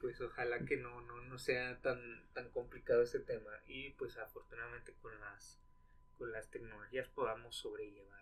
pues 0.00 0.20
ojalá 0.22 0.64
que 0.64 0.78
no, 0.78 1.00
no, 1.02 1.20
no 1.20 1.38
sea 1.38 1.78
tan, 1.82 2.00
tan 2.32 2.48
complicado 2.50 3.02
ese 3.02 3.20
tema. 3.20 3.50
Y 3.66 3.90
pues 3.90 4.16
afortunadamente 4.16 4.94
con 5.02 5.18
las 5.20 5.60
con 6.20 6.32
las 6.32 6.50
tecnologías 6.50 7.08
podamos 7.08 7.56
sobrellevarlo. 7.56 8.20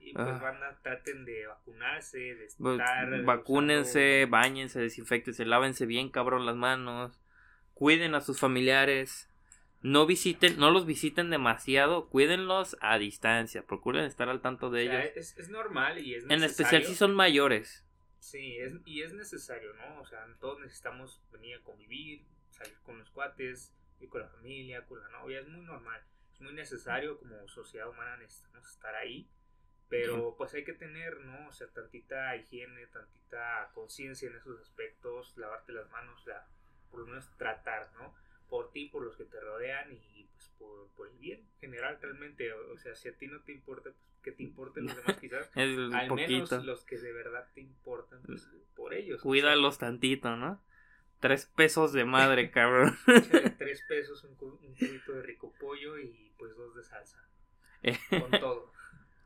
Y 0.00 0.14
pues 0.14 0.26
ah. 0.26 0.70
a 0.70 0.82
traten 0.82 1.24
de 1.24 1.46
vacunarse, 1.46 2.18
de 2.18 2.48
pues, 2.58 2.78
estar 2.80 3.22
vacúnense, 3.22 4.26
bañense, 4.28 4.80
desinfectense, 4.80 5.44
lávense 5.44 5.86
bien 5.86 6.10
cabrón 6.10 6.46
las 6.46 6.56
manos, 6.56 7.20
cuiden 7.80 8.14
a 8.14 8.20
sus 8.20 8.38
familiares, 8.38 9.26
no 9.80 10.04
visiten, 10.04 10.58
no 10.58 10.70
los 10.70 10.84
visiten 10.84 11.30
demasiado, 11.30 12.10
cuídenlos 12.10 12.76
a 12.82 12.98
distancia, 12.98 13.66
procuren 13.66 14.04
estar 14.04 14.28
al 14.28 14.42
tanto 14.42 14.70
de 14.70 14.82
ellos. 14.82 15.04
Es, 15.16 15.34
es, 15.38 15.48
normal 15.48 15.98
y 15.98 16.14
es 16.14 16.26
necesario. 16.26 16.36
En 16.36 16.50
especial 16.50 16.84
si 16.84 16.94
son 16.94 17.14
mayores. 17.14 17.82
Sí, 18.18 18.58
es, 18.58 18.74
y 18.84 19.00
es 19.00 19.14
necesario, 19.14 19.72
¿no? 19.72 20.02
O 20.02 20.06
sea, 20.06 20.26
todos 20.40 20.60
necesitamos 20.60 21.22
venir 21.32 21.56
a 21.56 21.62
convivir, 21.62 22.26
salir 22.50 22.76
con 22.82 22.98
los 22.98 23.08
cuates, 23.08 23.72
ir 23.98 24.10
con 24.10 24.20
la 24.20 24.28
familia, 24.28 24.84
con 24.84 25.00
la 25.00 25.08
novia, 25.08 25.40
es 25.40 25.48
muy 25.48 25.64
normal 25.64 26.02
muy 26.40 26.54
necesario 26.54 27.18
como 27.18 27.46
sociedad 27.48 27.88
humana 27.88 28.16
necesitamos 28.16 28.66
estar 28.66 28.94
ahí 28.94 29.28
pero 29.88 30.36
pues 30.36 30.54
hay 30.54 30.64
que 30.64 30.72
tener 30.72 31.20
no 31.20 31.48
o 31.48 31.52
sea 31.52 31.68
tantita 31.68 32.34
higiene 32.36 32.86
tantita 32.86 33.70
conciencia 33.74 34.28
en 34.28 34.36
esos 34.36 34.60
aspectos 34.60 35.36
lavarte 35.36 35.72
las 35.72 35.90
manos 35.90 36.22
sea 36.24 36.46
por 36.90 37.00
lo 37.00 37.06
menos 37.06 37.30
tratar, 37.36 37.90
¿no? 37.98 38.14
Por 38.48 38.72
ti, 38.72 38.86
por 38.86 39.02
los 39.02 39.16
que 39.16 39.24
te 39.24 39.40
rodean 39.40 39.92
y 39.92 40.28
pues 40.32 40.48
por, 40.58 40.88
por 40.96 41.08
el 41.08 41.16
bien 41.18 41.46
general 41.60 41.98
realmente. 42.00 42.52
O, 42.52 42.72
o 42.72 42.78
sea, 42.78 42.94
si 42.94 43.08
a 43.08 43.16
ti 43.16 43.26
no 43.26 43.40
te 43.40 43.52
importa, 43.52 43.90
pues 43.90 44.10
que 44.22 44.32
te 44.32 44.42
importen 44.42 44.86
los 44.86 44.96
demás 44.96 45.18
quizás. 45.18 45.50
Al 45.54 46.08
poquito. 46.08 46.30
menos 46.32 46.64
los 46.64 46.84
que 46.84 46.98
de 46.98 47.12
verdad 47.12 47.48
te 47.54 47.60
importan, 47.60 48.20
pues 48.24 48.48
por 48.74 48.94
ellos. 48.94 49.20
Cuídalos 49.22 49.78
tantito, 49.78 50.36
¿no? 50.36 50.62
Tres 51.20 51.46
pesos 51.46 51.92
de 51.92 52.04
madre, 52.04 52.50
cabrón. 52.52 52.96
O 53.06 53.20
sea, 53.20 53.56
tres 53.56 53.82
pesos, 53.88 54.24
un, 54.24 54.32
un 54.40 54.74
cubito 54.74 55.12
de 55.12 55.22
rico 55.22 55.52
pollo 55.58 55.98
y 55.98 56.32
pues 56.38 56.56
dos 56.56 56.74
de 56.74 56.82
salsa. 56.82 57.24
Con 58.10 58.30
todo. 58.40 58.72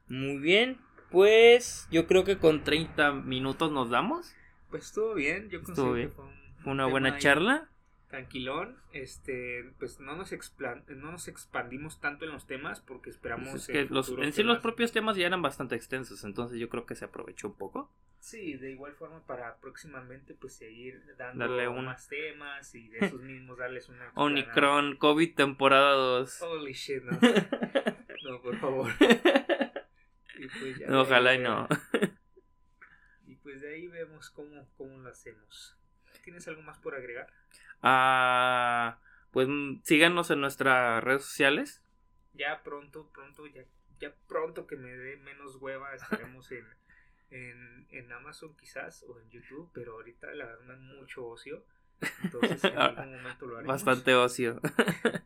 Muy 0.09 0.39
bien. 0.39 0.79
Pues 1.11 1.87
yo 1.91 2.07
creo 2.07 2.25
que 2.25 2.39
con 2.39 2.65
30 2.65 3.13
minutos 3.13 3.71
nos 3.71 3.91
damos. 3.91 4.35
Pues 4.69 4.87
estuvo 4.87 5.15
bien, 5.15 5.49
yo 5.49 5.63
considero 5.63 5.95
que 5.95 6.09
fue 6.09 6.25
un, 6.25 6.44
Fue 6.65 6.73
una 6.73 6.87
un 6.87 6.93
buena 6.93 7.19
charla. 7.19 7.69
Tranquilón, 8.09 8.77
este, 8.93 9.73
pues 9.79 9.99
no 9.99 10.15
nos, 10.15 10.33
no 10.89 11.13
nos 11.13 11.29
expandimos 11.29 12.01
tanto 12.01 12.25
en 12.25 12.33
los 12.33 12.47
temas 12.47 12.81
porque 12.81 13.11
esperamos 13.11 13.51
Pues 13.51 13.63
es 13.63 13.67
que 13.67 13.85
los, 13.93 14.09
en 14.11 14.33
sí 14.33 14.45
los 14.45 14.59
propios 14.59 14.93
temas 14.93 15.17
ya 15.17 15.27
eran 15.27 15.43
bastante 15.43 15.75
extensos, 15.75 16.23
entonces 16.23 16.59
yo 16.59 16.69
creo 16.69 16.87
que 16.87 16.95
se 16.95 17.05
aprovechó 17.05 17.49
un 17.49 17.57
poco. 17.57 17.91
Sí, 18.21 18.55
de 18.55 18.71
igual 18.71 18.95
forma 18.95 19.27
para 19.27 19.57
próximamente 19.57 20.35
pues 20.35 20.55
seguir 20.55 21.03
dando 21.19 21.47
Darle 21.47 21.69
más 21.83 22.09
temas 22.09 22.75
y 22.75 22.89
de 22.89 23.07
esos 23.07 23.21
mismos 23.21 23.59
darles 23.59 23.89
una. 23.89 24.11
Omicron, 24.15 24.97
COVID 24.97 25.35
temporada 25.35 25.93
2. 25.93 26.43
Holy 26.43 26.73
shit, 26.73 27.03
no. 27.03 27.19
No, 28.25 28.41
por 28.41 28.57
favor. 28.59 28.91
Y 30.37 30.49
pues 30.49 30.79
ya 30.79 30.99
Ojalá 30.99 31.35
y 31.35 31.39
no. 31.39 31.69
Y 33.27 33.37
pues 33.37 33.61
de 33.61 33.75
ahí 33.75 33.87
vemos 33.87 34.31
cómo, 34.31 34.69
cómo 34.77 34.99
lo 34.99 35.09
hacemos. 35.09 35.79
¿Tienes 36.25 36.49
algo 36.49 36.63
más 36.63 36.79
por 36.79 36.95
agregar? 36.95 37.27
Ah, 37.83 38.99
pues 39.31 39.47
mm, 39.47 39.83
síganos 39.83 40.31
en 40.31 40.41
nuestras 40.41 41.05
redes 41.05 41.23
sociales. 41.23 41.83
Ya 42.33 42.63
pronto, 42.63 43.11
pronto, 43.13 43.47
ya, 43.47 43.63
ya 44.01 44.15
pronto 44.27 44.67
que 44.67 44.77
me 44.77 44.97
dé 44.97 45.19
menos 45.19 45.57
hueva 45.57 45.95
estaremos 45.95 46.51
en, 46.51 46.67
en, 47.31 47.87
en 47.91 48.11
Amazon 48.11 48.57
quizás 48.57 49.05
o 49.07 49.21
en 49.21 49.29
YouTube, 49.29 49.71
pero 49.75 49.93
ahorita 49.93 50.33
la 50.35 50.47
verdad 50.47 50.79
mucho 50.79 51.27
ocio. 51.27 51.63
Entonces 52.23 52.65
en 52.65 52.79
algún 52.79 53.13
momento 53.17 53.47
lo 53.47 53.59
haremos. 53.59 53.85
Bastante 53.85 54.15
ocio. 54.15 54.61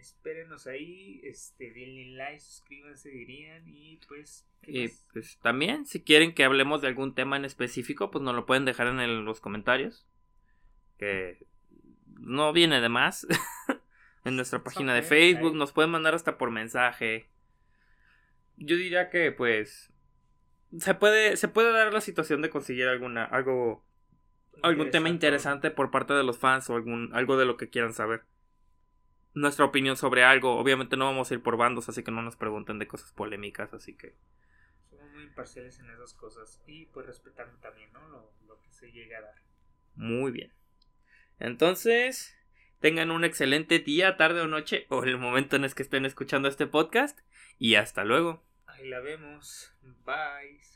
Espérenos 0.00 0.66
ahí, 0.66 1.20
este, 1.24 1.72
denle 1.72 2.06
like, 2.16 2.40
suscríbanse, 2.40 3.10
dirían, 3.10 3.68
y 3.68 3.98
pues, 4.08 4.46
¿qué 4.62 4.70
Y 4.72 4.88
pues 5.12 5.38
también, 5.42 5.86
si 5.86 6.02
quieren 6.02 6.34
que 6.34 6.44
hablemos 6.44 6.80
de 6.80 6.88
algún 6.88 7.14
tema 7.14 7.36
en 7.36 7.44
específico, 7.44 8.10
pues 8.10 8.22
nos 8.24 8.34
lo 8.34 8.46
pueden 8.46 8.64
dejar 8.64 8.86
en 8.86 9.00
el- 9.00 9.24
los 9.24 9.40
comentarios. 9.40 10.06
Que 10.98 11.38
no 12.18 12.52
viene 12.52 12.80
de 12.80 12.88
más. 12.88 13.26
en 14.24 14.36
nuestra 14.36 14.62
página 14.62 14.94
de 14.94 15.00
ok, 15.00 15.06
Facebook, 15.06 15.54
nos 15.54 15.72
pueden 15.72 15.90
mandar 15.90 16.14
hasta 16.14 16.36
por 16.38 16.50
mensaje. 16.50 17.28
Yo 18.56 18.76
diría 18.76 19.08
que 19.10 19.32
pues 19.32 19.92
se 20.78 20.94
puede 20.94 21.36
se 21.36 21.48
puede 21.48 21.72
dar 21.72 21.92
la 21.92 22.00
situación 22.00 22.42
de 22.42 22.50
conseguir 22.50 22.86
alguna 22.86 23.24
algo 23.24 23.84
algún 24.62 24.90
tema 24.90 25.08
interesante 25.08 25.70
por 25.70 25.90
parte 25.90 26.12
de 26.12 26.22
los 26.22 26.38
fans 26.38 26.68
o 26.68 26.74
algún 26.74 27.10
algo 27.14 27.36
de 27.38 27.46
lo 27.46 27.56
que 27.56 27.70
quieran 27.70 27.94
saber. 27.94 28.22
Nuestra 29.32 29.64
opinión 29.64 29.96
sobre 29.96 30.24
algo, 30.24 30.56
obviamente 30.56 30.96
no 30.96 31.04
vamos 31.06 31.30
a 31.30 31.34
ir 31.34 31.42
por 31.42 31.56
bandos, 31.56 31.88
así 31.88 32.02
que 32.02 32.10
no 32.10 32.22
nos 32.22 32.36
pregunten 32.36 32.78
de 32.78 32.88
cosas 32.88 33.12
polémicas, 33.12 33.72
así 33.72 33.96
que 33.96 34.16
Somos 34.88 35.10
muy 35.12 35.22
imparciales 35.22 35.78
en 35.78 35.90
esas 35.90 36.14
cosas 36.14 36.62
y 36.66 36.86
pues 36.86 37.06
respetando 37.06 37.56
también, 37.58 37.92
¿no? 37.92 38.08
Lo, 38.08 38.32
lo 38.46 38.60
que 38.60 38.72
se 38.72 38.90
llega 38.90 39.18
a 39.18 39.22
dar. 39.22 39.42
Muy 39.94 40.32
bien. 40.32 40.52
Entonces, 41.38 42.36
tengan 42.80 43.10
un 43.10 43.24
excelente 43.24 43.78
día, 43.78 44.16
tarde 44.16 44.40
o 44.40 44.46
noche, 44.46 44.86
o 44.88 45.04
el 45.04 45.18
momento 45.18 45.56
en 45.56 45.64
el 45.64 45.74
que 45.74 45.82
estén 45.82 46.04
escuchando 46.04 46.48
este 46.48 46.66
podcast. 46.66 47.18
Y 47.58 47.74
hasta 47.74 48.04
luego. 48.04 48.42
Ahí 48.66 48.88
la 48.88 49.00
vemos. 49.00 49.74
Bye. 50.04 50.69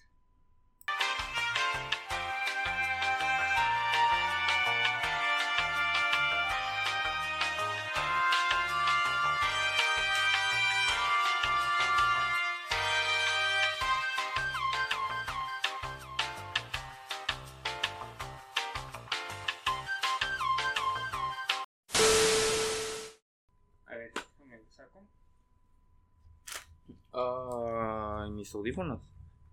Mis 28.44 28.54
audífonos. 28.54 29.00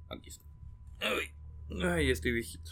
Aquí 0.09 0.27
está. 0.27 0.45
Ay, 0.99 1.33
ay, 1.81 2.11
estoy 2.11 2.33
viejito. 2.33 2.71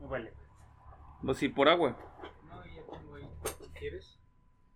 No 0.00 0.08
vale. 0.08 0.32
Pues 1.22 1.36
sí, 1.36 1.50
por 1.50 1.68
agua. 1.68 1.98
No, 2.48 2.64
ya 2.64 2.82
tengo 2.90 3.16
ahí. 3.16 3.28
¿Quieres? 3.78 4.18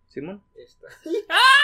Simón. 0.09 0.45
Esta. 0.55 0.87
¡Ah! 1.31 1.41